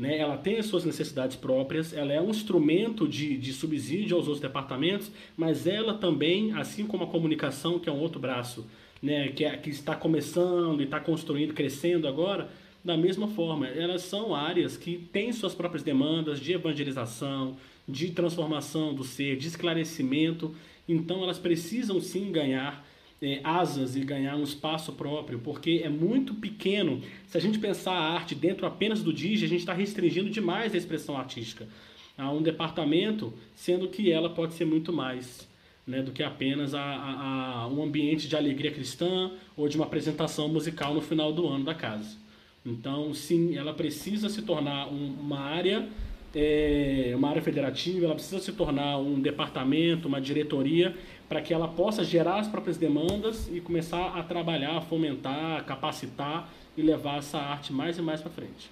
[0.00, 0.16] Né?
[0.16, 4.40] Ela tem as suas necessidades próprias, ela é um instrumento de, de subsídio aos outros
[4.40, 8.66] departamentos, mas ela também, assim como a comunicação, que é um outro braço,
[9.02, 9.28] né?
[9.28, 12.48] que, é, que está começando e está construindo, crescendo agora,
[12.82, 18.94] da mesma forma, elas são áreas que têm suas próprias demandas de evangelização, de transformação
[18.94, 20.54] do ser, de esclarecimento,
[20.88, 22.86] então elas precisam sim ganhar
[23.22, 27.02] é, asas e ganhar um espaço próprio, porque é muito pequeno.
[27.26, 30.74] Se a gente pensar a arte dentro apenas do Digi, a gente está restringindo demais
[30.74, 31.68] a expressão artística
[32.16, 35.48] a um departamento, sendo que ela pode ser muito mais
[35.86, 39.86] né, do que apenas a, a, a um ambiente de alegria cristã ou de uma
[39.86, 42.16] apresentação musical no final do ano da casa.
[42.64, 45.88] Então, sim, ela precisa se tornar um, uma área
[46.34, 50.94] é, uma área federativa, ela precisa se tornar um departamento, uma diretoria
[51.30, 55.62] para que ela possa gerar as próprias demandas e começar a trabalhar, a fomentar, a
[55.62, 58.68] capacitar e levar essa arte mais e mais para frente.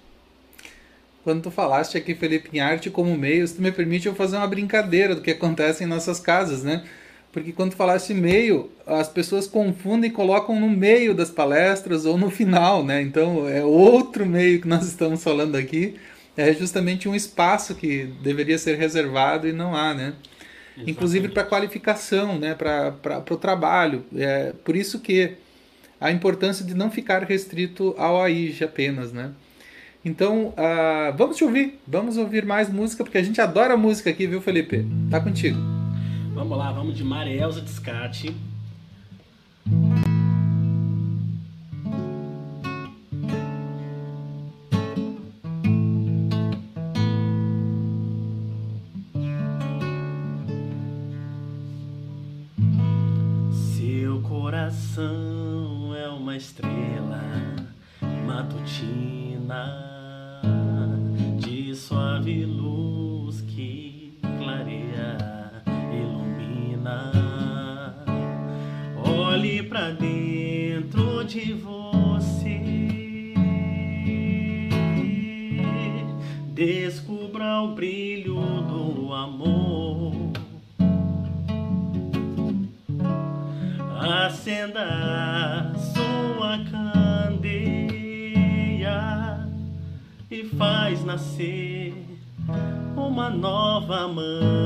[1.23, 4.35] Quando tu falaste aqui, Felipe, em arte como meio, se tu me permite eu fazer
[4.35, 6.83] uma brincadeira do que acontece em nossas casas, né?
[7.31, 12.29] Porque quando falaste meio, as pessoas confundem e colocam no meio das palestras ou no
[12.29, 13.01] final, né?
[13.01, 15.95] Então é outro meio que nós estamos falando aqui.
[16.35, 20.13] É justamente um espaço que deveria ser reservado e não há, né?
[20.79, 20.91] Exatamente.
[20.91, 24.05] inclusive para qualificação, né, para o trabalho.
[24.15, 25.35] É, por isso que
[25.99, 29.31] a importância de não ficar restrito ao AIJ apenas, né?
[30.03, 34.25] Então, uh, vamos te ouvir, vamos ouvir mais música, porque a gente adora música aqui,
[34.25, 34.87] viu, Felipe?
[35.11, 35.57] Tá contigo.
[36.33, 38.33] Vamos lá, vamos de Marielza Descate.
[93.29, 94.58] Nova manhã.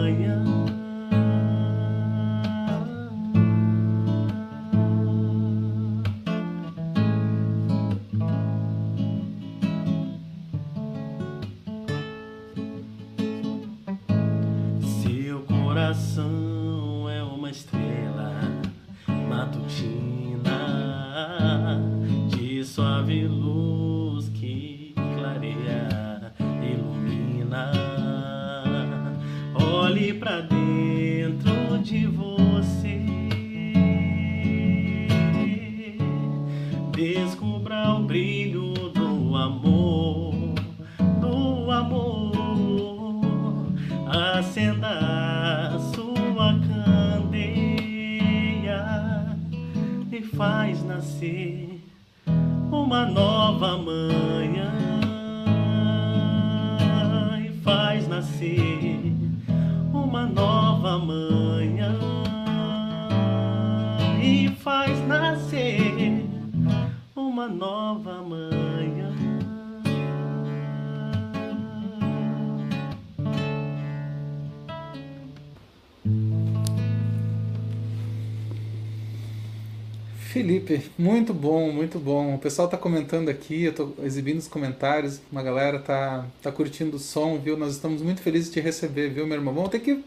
[81.04, 82.36] Muito bom, muito bom.
[82.36, 86.96] O pessoal tá comentando aqui, eu tô exibindo os comentários, uma galera tá, tá curtindo
[86.96, 87.58] o som, viu?
[87.58, 89.54] Nós estamos muito felizes de te receber, viu, meu irmão?
[89.54, 90.02] Vamos ter que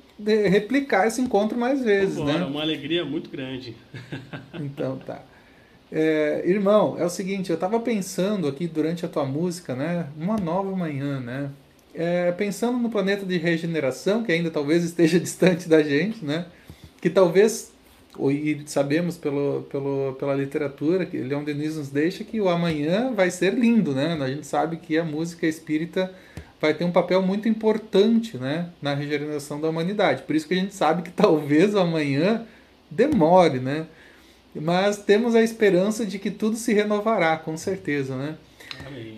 [0.49, 2.45] replicar esse encontro mais vezes, Bora, né?
[2.47, 3.77] uma alegria muito grande.
[4.59, 5.23] Então tá.
[5.93, 10.07] É, irmão, é o seguinte, eu tava pensando aqui durante a tua música, né?
[10.17, 11.51] Uma nova manhã, né?
[11.95, 16.47] É, pensando no planeta de regeneração, que ainda talvez esteja distante da gente, né?
[17.01, 17.73] Que talvez,
[18.31, 23.31] e sabemos pelo, pelo, pela literatura, que Leon Denis nos deixa, que o amanhã vai
[23.31, 24.19] ser lindo, né?
[24.21, 26.13] A gente sabe que a música espírita
[26.61, 28.71] vai ter um papel muito importante, né?
[28.81, 30.23] Na regeneração da humanidade.
[30.23, 32.47] Por isso que a gente sabe que talvez o amanhã
[32.91, 33.87] demore, né?
[34.55, 38.37] Mas temos a esperança de que tudo se renovará, com certeza, né?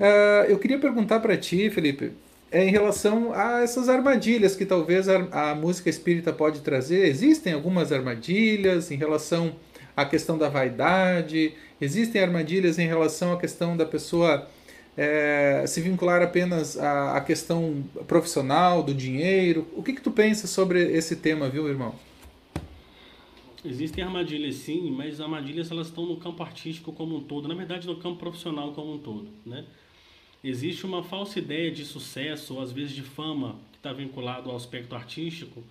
[0.00, 2.12] Ah, eu queria perguntar para ti, Felipe,
[2.50, 7.06] é, em relação a essas armadilhas que talvez a, a música espírita pode trazer.
[7.06, 9.54] Existem algumas armadilhas em relação
[9.96, 11.52] à questão da vaidade?
[11.80, 14.48] Existem armadilhas em relação à questão da pessoa
[14.96, 19.66] é, se vincular apenas à, à questão profissional, do dinheiro?
[19.76, 21.94] O que, que tu pensa sobre esse tema, viu, irmão?
[23.64, 27.86] Existem armadilhas sim, mas armadilhas elas estão no campo artístico como um todo, na verdade
[27.86, 29.64] no campo profissional como um todo, né?
[30.42, 34.56] Existe uma falsa ideia de sucesso, ou às vezes de fama, que está vinculado ao
[34.56, 35.64] aspecto artístico,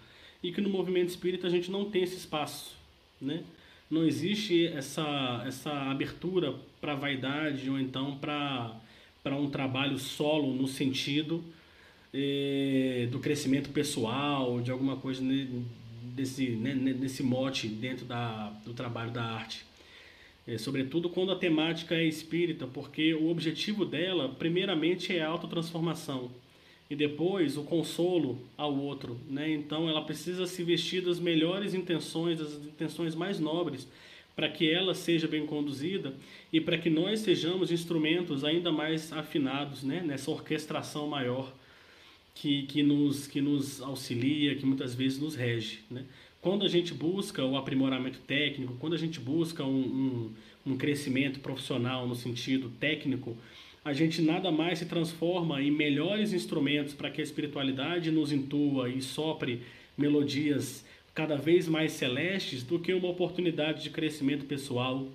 [0.43, 2.76] e que no movimento espírita a gente não tem esse espaço,
[3.20, 3.43] né?
[3.89, 8.76] Não existe essa, essa abertura para vaidade ou então para
[9.38, 11.41] um trabalho solo no sentido
[12.13, 15.47] eh, do crescimento pessoal, de alguma coisa né,
[16.15, 19.65] ne- nesse mote dentro da, do trabalho da arte.
[20.48, 26.32] É, sobretudo quando a temática é espírita, porque o objetivo dela, primeiramente, é a autotransformação
[26.89, 29.20] e depois o consolo ao outro.
[29.30, 29.52] Né?
[29.52, 33.88] Então ela precisa se vestir das melhores intenções, das intenções mais nobres,
[34.36, 36.14] para que ela seja bem conduzida
[36.54, 40.02] e para que nós sejamos instrumentos ainda mais afinados né?
[40.02, 41.54] nessa orquestração maior
[42.36, 45.80] que, que, nos, que nos auxilia, que muitas vezes nos rege.
[45.89, 46.06] Né?
[46.42, 50.32] Quando a gente busca o aprimoramento técnico, quando a gente busca um,
[50.66, 53.36] um, um crescimento profissional no sentido técnico,
[53.84, 58.90] a gente nada mais se transforma em melhores instrumentos para que a espiritualidade nos intua
[58.90, 59.62] e sopre
[59.98, 65.08] melodias cada vez mais celestes do que uma oportunidade de crescimento pessoal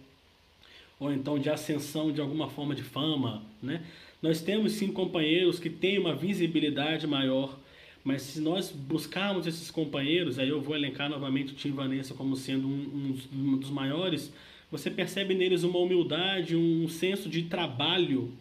[0.98, 3.82] ou então de ascensão de alguma forma de fama, né?
[4.22, 7.58] Nós temos sim companheiros que têm uma visibilidade maior,
[8.04, 12.34] mas se nós buscarmos esses companheiros, aí eu vou elencar novamente o Tim Vanessa como
[12.34, 14.32] sendo um, um, dos maiores,
[14.70, 18.32] você percebe neles uma humildade, um senso de trabalho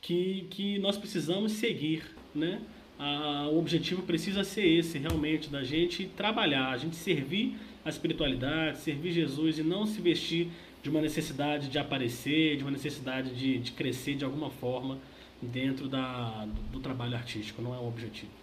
[0.00, 2.04] que, que nós precisamos seguir,
[2.34, 2.60] né?
[3.00, 8.78] a, o objetivo precisa ser esse, realmente, da gente trabalhar, a gente servir a espiritualidade,
[8.78, 10.48] servir Jesus e não se vestir
[10.82, 14.98] de uma necessidade de aparecer, de uma necessidade de, de crescer de alguma forma
[15.40, 18.39] dentro da, do, do trabalho artístico, não é o objetivo.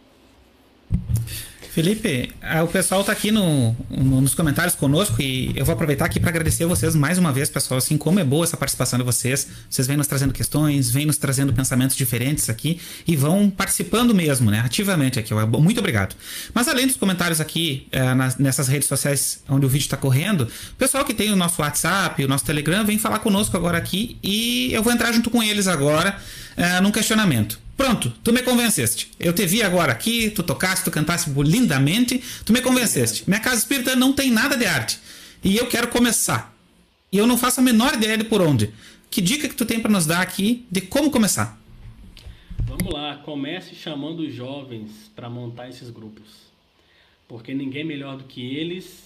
[1.77, 6.05] Felipe, ah, o pessoal está aqui no, no, nos comentários conosco e eu vou aproveitar
[6.05, 7.77] aqui para agradecer vocês mais uma vez, pessoal.
[7.77, 9.47] Assim, como é boa essa participação de vocês.
[9.69, 14.49] Vocês vêm nos trazendo questões, vêm nos trazendo pensamentos diferentes aqui e vão participando mesmo,
[14.49, 14.61] né?
[14.61, 15.31] Ativamente aqui.
[15.35, 16.15] Muito obrigado.
[16.51, 20.45] Mas além dos comentários aqui é, nas, nessas redes sociais onde o vídeo está correndo,
[20.71, 24.17] o pessoal que tem o nosso WhatsApp, o nosso Telegram, vem falar conosco agora aqui
[24.23, 26.17] e eu vou entrar junto com eles agora
[26.55, 27.66] é, num questionamento.
[27.77, 29.11] Pronto, tu me convenceste.
[29.19, 33.23] Eu te vi agora aqui, tu tocaste, tu cantaste lindamente, tu me convenceste.
[33.27, 34.99] Minha casa espírita não tem nada de arte.
[35.43, 36.57] E eu quero começar.
[37.11, 38.73] E eu não faço a menor ideia de por onde.
[39.11, 41.61] Que dica que tu tem para nos dar aqui de como começar?
[42.65, 46.47] Vamos lá, comece chamando os jovens para montar esses grupos.
[47.27, 49.03] Porque ninguém melhor do que eles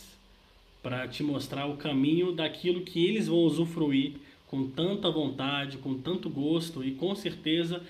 [0.82, 4.14] para te mostrar o caminho daquilo que eles vão usufruir
[4.48, 7.82] com tanta vontade, com tanto gosto e com certeza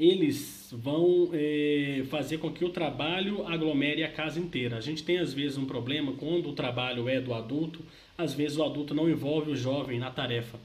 [0.00, 4.78] eles vão é, fazer com que o trabalho aglomere a casa inteira.
[4.78, 7.80] A gente tem às vezes um problema quando o trabalho é do adulto,
[8.16, 10.58] às vezes o adulto não envolve o jovem na tarefa.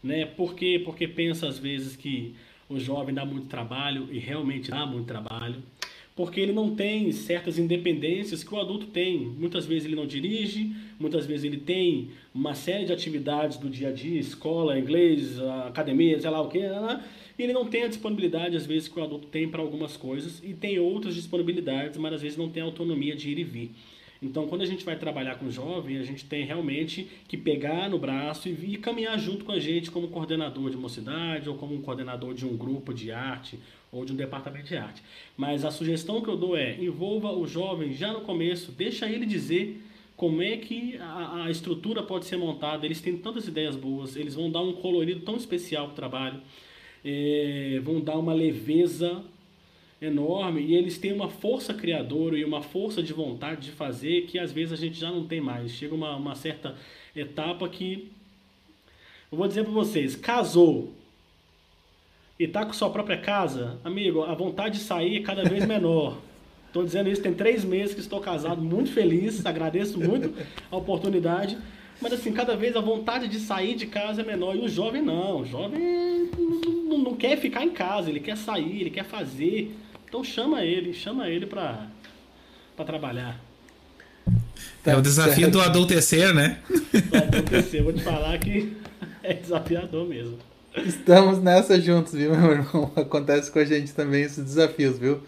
[0.00, 0.24] Né?
[0.24, 0.80] Por quê?
[0.84, 2.36] Porque pensa às vezes que
[2.68, 5.60] o jovem dá muito trabalho e realmente dá muito trabalho,
[6.14, 9.18] porque ele não tem certas independências que o adulto tem.
[9.18, 13.88] Muitas vezes ele não dirige, muitas vezes ele tem uma série de atividades do dia
[13.88, 17.02] a dia, escola, inglês, academia, sei lá o que, né?
[17.38, 20.42] E ele não tem a disponibilidade, às vezes, que o adulto tem para algumas coisas,
[20.42, 23.70] e tem outras disponibilidades, mas às vezes não tem autonomia de ir e vir.
[24.20, 27.98] Então, quando a gente vai trabalhar com jovem, a gente tem realmente que pegar no
[27.98, 31.80] braço e, e caminhar junto com a gente como coordenador de mocidade ou como um
[31.80, 33.60] coordenador de um grupo de arte
[33.92, 35.04] ou de um departamento de arte.
[35.36, 39.24] Mas a sugestão que eu dou é envolva o jovem já no começo, deixa ele
[39.24, 39.80] dizer
[40.16, 42.84] como é que a, a estrutura pode ser montada.
[42.84, 46.42] Eles têm tantas ideias boas, eles vão dar um colorido tão especial para o trabalho
[47.04, 49.22] é, vão dar uma leveza
[50.00, 54.38] enorme e eles têm uma força criadora e uma força de vontade de fazer que
[54.38, 55.72] às vezes a gente já não tem mais.
[55.72, 56.76] Chega uma, uma certa
[57.14, 58.10] etapa que.
[59.30, 60.92] Eu vou dizer para vocês: casou
[62.38, 66.18] e tá com sua própria casa, amigo, a vontade de sair é cada vez menor.
[66.68, 70.32] Estou dizendo isso, tem três meses que estou casado, muito feliz, agradeço muito
[70.70, 71.58] a oportunidade.
[72.00, 74.54] Mas assim, cada vez a vontade de sair de casa é menor.
[74.54, 75.40] E o jovem não.
[75.40, 76.30] O jovem
[76.88, 79.74] não, não quer ficar em casa, ele quer sair, ele quer fazer.
[80.08, 81.88] Então chama ele, chama ele para
[82.86, 83.38] trabalhar.
[84.84, 85.52] É o desafio certo.
[85.52, 86.58] do adultecer, né?
[86.68, 88.76] Do adultecer, vou te falar que
[89.22, 90.38] é desafiador mesmo.
[90.76, 92.92] Estamos nessa juntos, viu, meu irmão?
[92.96, 95.20] Acontece com a gente também esses desafios, viu?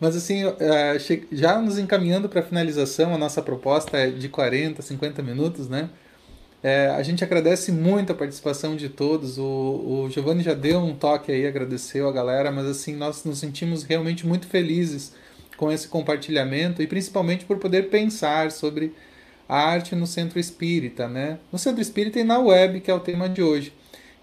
[0.00, 0.98] Mas assim, é,
[1.32, 5.88] já nos encaminhando para a finalização, a nossa proposta é de 40, 50 minutos, né?
[6.62, 9.38] É, a gente agradece muito a participação de todos.
[9.38, 13.38] O, o Giovanni já deu um toque aí, agradeceu a galera, mas assim, nós nos
[13.38, 15.12] sentimos realmente muito felizes
[15.56, 18.92] com esse compartilhamento e principalmente por poder pensar sobre
[19.48, 21.38] a arte no centro espírita, né?
[21.52, 23.72] No centro espírita e na web, que é o tema de hoje.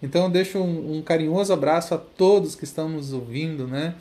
[0.02, 3.96] Então eu deixo um, um carinhoso abraço a todos que estão nos ouvindo, né?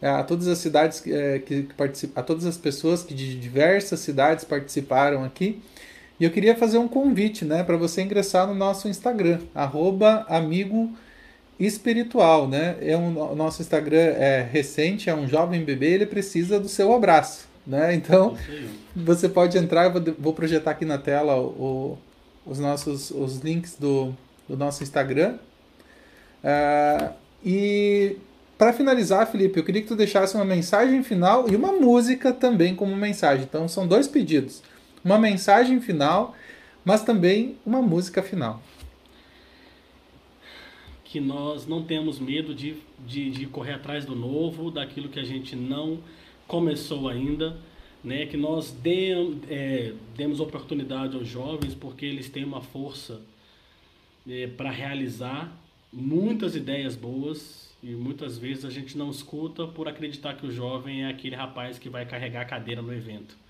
[0.00, 4.00] A todas as cidades é, que, que participam, a todas as pessoas que de diversas
[4.00, 5.60] cidades participaram aqui
[6.20, 9.38] e eu queria fazer um convite né, para você ingressar no nosso Instagram,
[10.28, 10.92] amigo
[11.60, 12.48] espiritual.
[12.48, 12.76] Né?
[12.80, 16.92] É um, o nosso Instagram é recente, é um jovem bebê, ele precisa do seu
[16.92, 17.46] abraço.
[17.64, 17.94] Né?
[17.94, 18.36] Então,
[18.96, 21.96] você pode entrar, eu vou, vou projetar aqui na tela o,
[22.44, 24.12] os nossos os links do,
[24.48, 25.36] do nosso Instagram.
[26.42, 27.12] Uh,
[27.44, 28.16] e
[28.56, 32.74] para finalizar, Felipe, eu queria que tu deixasse uma mensagem final e uma música também
[32.74, 33.44] como mensagem.
[33.44, 34.62] Então, são dois pedidos
[35.08, 36.36] uma mensagem final,
[36.84, 38.62] mas também uma música final.
[41.02, 45.24] Que nós não temos medo de, de, de correr atrás do novo, daquilo que a
[45.24, 45.98] gente não
[46.46, 47.56] começou ainda,
[48.04, 48.26] né?
[48.26, 48.76] que nós
[49.48, 53.22] é, demos oportunidade aos jovens porque eles têm uma força
[54.28, 55.50] é, para realizar
[55.90, 61.04] muitas ideias boas e muitas vezes a gente não escuta por acreditar que o jovem
[61.04, 63.47] é aquele rapaz que vai carregar a cadeira no evento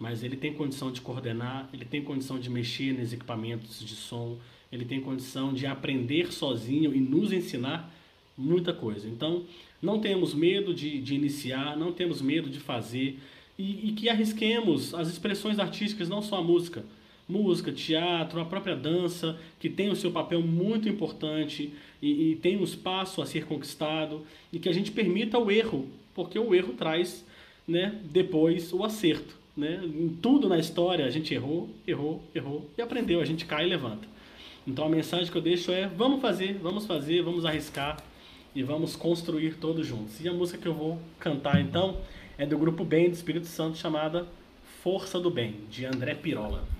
[0.00, 4.38] mas ele tem condição de coordenar, ele tem condição de mexer nos equipamentos de som,
[4.72, 7.92] ele tem condição de aprender sozinho e nos ensinar
[8.36, 9.06] muita coisa.
[9.06, 9.44] Então,
[9.82, 13.18] não temos medo de, de iniciar, não temos medo de fazer
[13.58, 16.82] e, e, que arrisquemos as expressões artísticas, não só a música.
[17.28, 22.56] Música, teatro, a própria dança, que tem o seu papel muito importante e, e tem
[22.56, 26.72] um espaço a ser conquistado e que a gente permita o erro, porque o erro
[26.72, 27.24] traz
[27.68, 29.39] né, depois o acerto.
[29.60, 29.78] Né?
[29.84, 33.20] Em tudo na história a gente errou, errou, errou e aprendeu.
[33.20, 34.08] A gente cai e levanta.
[34.66, 38.02] Então a mensagem que eu deixo é: vamos fazer, vamos fazer, vamos arriscar
[38.54, 40.18] e vamos construir todos juntos.
[40.24, 41.98] E a música que eu vou cantar então
[42.38, 44.26] é do grupo Bem do Espírito Santo chamada
[44.82, 46.79] Força do Bem, de André Pirola.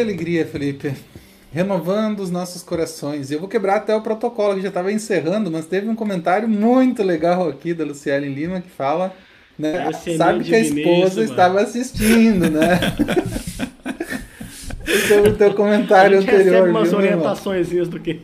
[0.00, 0.92] alegria, Felipe.
[1.52, 3.30] Renovando os nossos corações.
[3.30, 7.02] Eu vou quebrar até o protocolo que já estava encerrando, mas teve um comentário muito
[7.02, 9.14] legal aqui da Luciane Lima que fala,
[9.58, 9.90] né?
[10.16, 12.78] Sabe que a esposa estava assistindo, né?
[15.08, 16.54] Sobre o teu comentário a gente anterior.
[16.54, 18.20] Recebe umas orientações do que.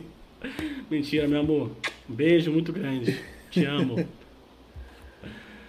[0.89, 1.71] Mentira, meu amor.
[2.09, 3.17] Um beijo muito grande.
[3.49, 4.05] Te amo.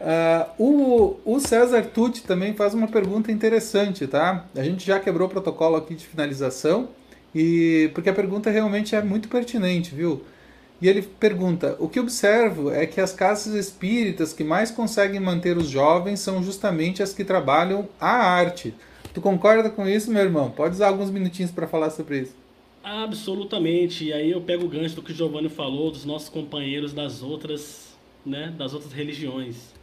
[0.01, 4.47] Uh, o, o César Tucci também faz uma pergunta interessante, tá?
[4.55, 6.89] A gente já quebrou o protocolo aqui de finalização,
[7.35, 10.23] e porque a pergunta realmente é muito pertinente, viu?
[10.81, 15.57] E ele pergunta: O que observo é que as casas espíritas que mais conseguem manter
[15.57, 18.73] os jovens são justamente as que trabalham a arte.
[19.13, 20.51] Tu concorda com isso, meu irmão?
[20.51, 22.37] Pode usar alguns minutinhos para falar sobre isso.
[22.85, 24.05] Absolutamente.
[24.05, 27.23] E aí eu pego o gancho do que o Giovanni falou, dos nossos companheiros das
[27.23, 29.78] outras, né, das outras religiões.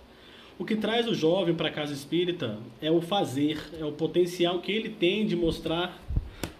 [0.57, 4.59] O que traz o jovem para a casa espírita é o fazer, é o potencial
[4.59, 6.01] que ele tem de mostrar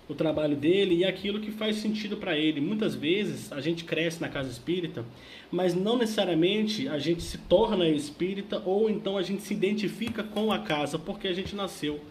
[0.09, 2.59] o trabalho dele e aquilo que faz sentido para ele.
[2.59, 5.05] Muitas vezes a gente cresce na casa espírita,
[5.49, 10.51] mas não necessariamente a gente se torna espírita ou então a gente se identifica com
[10.51, 12.01] a casa porque a gente nasceu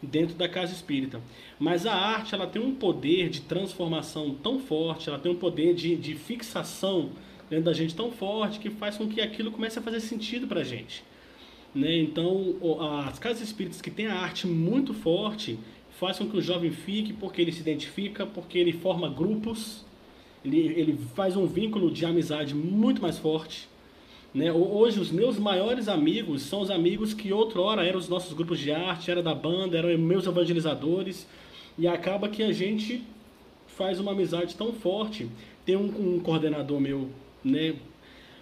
[0.00, 1.20] dentro da casa espírita.
[1.58, 5.74] Mas a arte ela tem um poder de transformação tão forte, ela tem um poder
[5.74, 7.10] de, de fixação
[7.50, 10.60] dentro da gente tão forte que faz com que aquilo comece a fazer sentido para
[10.60, 11.02] a gente.
[11.74, 11.96] Né?
[11.98, 12.56] Então,
[13.06, 15.58] as casas espíritas que têm a arte muito forte
[16.18, 19.84] com que o jovem fique porque ele se identifica, porque ele forma grupos,
[20.44, 23.68] ele, ele faz um vínculo de amizade muito mais forte.
[24.34, 24.50] Né?
[24.50, 28.72] Hoje, os meus maiores amigos são os amigos que outrora eram os nossos grupos de
[28.72, 31.24] arte, era da banda, eram meus evangelizadores,
[31.78, 33.02] e acaba que a gente
[33.68, 35.28] faz uma amizade tão forte.
[35.64, 37.10] Tem um, um coordenador meu,
[37.44, 37.76] né,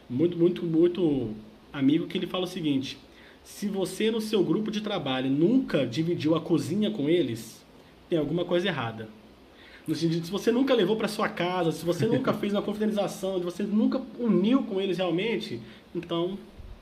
[0.08, 1.34] muito, muito, muito
[1.72, 2.96] amigo que ele fala o seguinte:
[3.44, 7.64] se você no seu grupo de trabalho nunca dividiu a cozinha com eles,
[8.08, 9.08] tem alguma coisa errada.
[9.86, 13.38] No sentido, se você nunca levou para sua casa, se você nunca fez uma confraternização,
[13.38, 15.60] se você nunca uniu com eles realmente,
[15.94, 16.38] então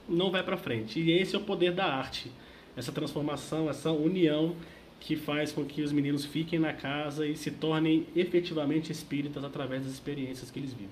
[0.08, 1.00] não vai para frente.
[1.00, 2.30] E esse é o poder da arte.
[2.76, 4.54] Essa transformação, essa união
[5.00, 9.82] que faz com que os meninos fiquem na casa e se tornem efetivamente espíritas através
[9.82, 10.88] das experiências que eles vivem.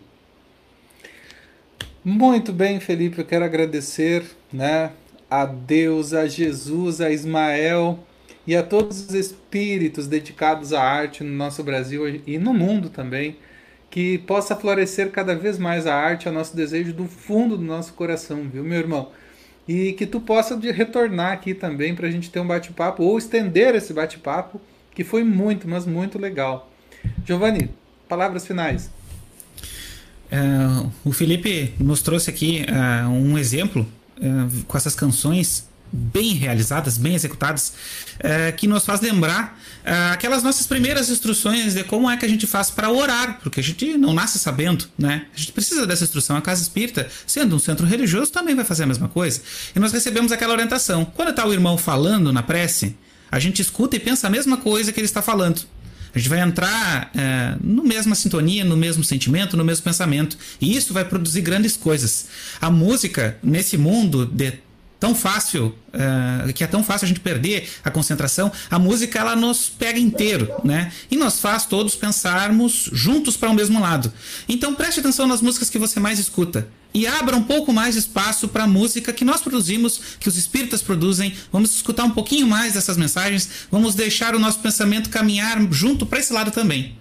[2.04, 4.92] Muito bem, Felipe, eu quero agradecer, né,
[5.30, 7.98] a Deus, a Jesus, a Ismael
[8.46, 13.36] e a todos os espíritos dedicados à arte no nosso Brasil e no mundo também,
[13.90, 17.64] que possa florescer cada vez mais a arte, é o nosso desejo do fundo do
[17.64, 19.10] nosso coração, viu, meu irmão?
[19.66, 23.74] E que tu possa retornar aqui também para a gente ter um bate-papo ou estender
[23.74, 24.60] esse bate-papo,
[24.94, 26.70] que foi muito, mas muito legal.
[27.24, 27.70] Giovanni,
[28.08, 28.90] palavras finais.
[30.26, 33.86] Uh, o Felipe nos trouxe aqui uh, um exemplo
[34.18, 37.72] uh, com essas canções bem realizadas, bem executadas,
[38.18, 42.28] é, que nos faz lembrar é, aquelas nossas primeiras instruções de como é que a
[42.28, 45.26] gente faz para orar, porque a gente não nasce sabendo, né?
[45.34, 46.36] A gente precisa dessa instrução.
[46.36, 49.40] A casa espírita, sendo um centro religioso, também vai fazer a mesma coisa.
[49.74, 51.04] E nós recebemos aquela orientação.
[51.04, 52.96] Quando está o irmão falando na prece,
[53.30, 55.62] a gente escuta e pensa a mesma coisa que ele está falando.
[56.16, 60.38] A gente vai entrar é, no mesma sintonia, no mesmo sentimento, no mesmo pensamento.
[60.58, 62.28] E isso vai produzir grandes coisas.
[62.58, 64.54] A música, nesse mundo de
[64.98, 69.36] tão fácil, uh, que é tão fácil a gente perder a concentração, a música ela
[69.36, 70.90] nos pega inteiro, né?
[71.10, 74.10] E nos faz todos pensarmos juntos para o mesmo lado.
[74.48, 76.66] Então preste atenção nas músicas que você mais escuta
[76.96, 80.80] e abra um pouco mais espaço para a música que nós produzimos, que os espíritas
[80.80, 81.34] produzem.
[81.52, 86.20] Vamos escutar um pouquinho mais dessas mensagens, vamos deixar o nosso pensamento caminhar junto para
[86.20, 86.96] esse lado também.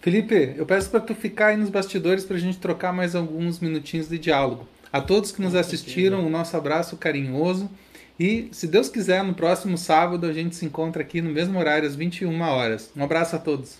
[0.00, 3.60] Felipe, eu peço para tu ficar aí nos bastidores para a gente trocar mais alguns
[3.60, 4.66] minutinhos de diálogo.
[4.90, 7.68] A todos que nos assistiram, o nosso abraço carinhoso.
[8.18, 11.86] E, se Deus quiser, no próximo sábado a gente se encontra aqui no mesmo horário,
[11.86, 12.90] às 21 horas.
[12.96, 13.76] Um abraço a todos.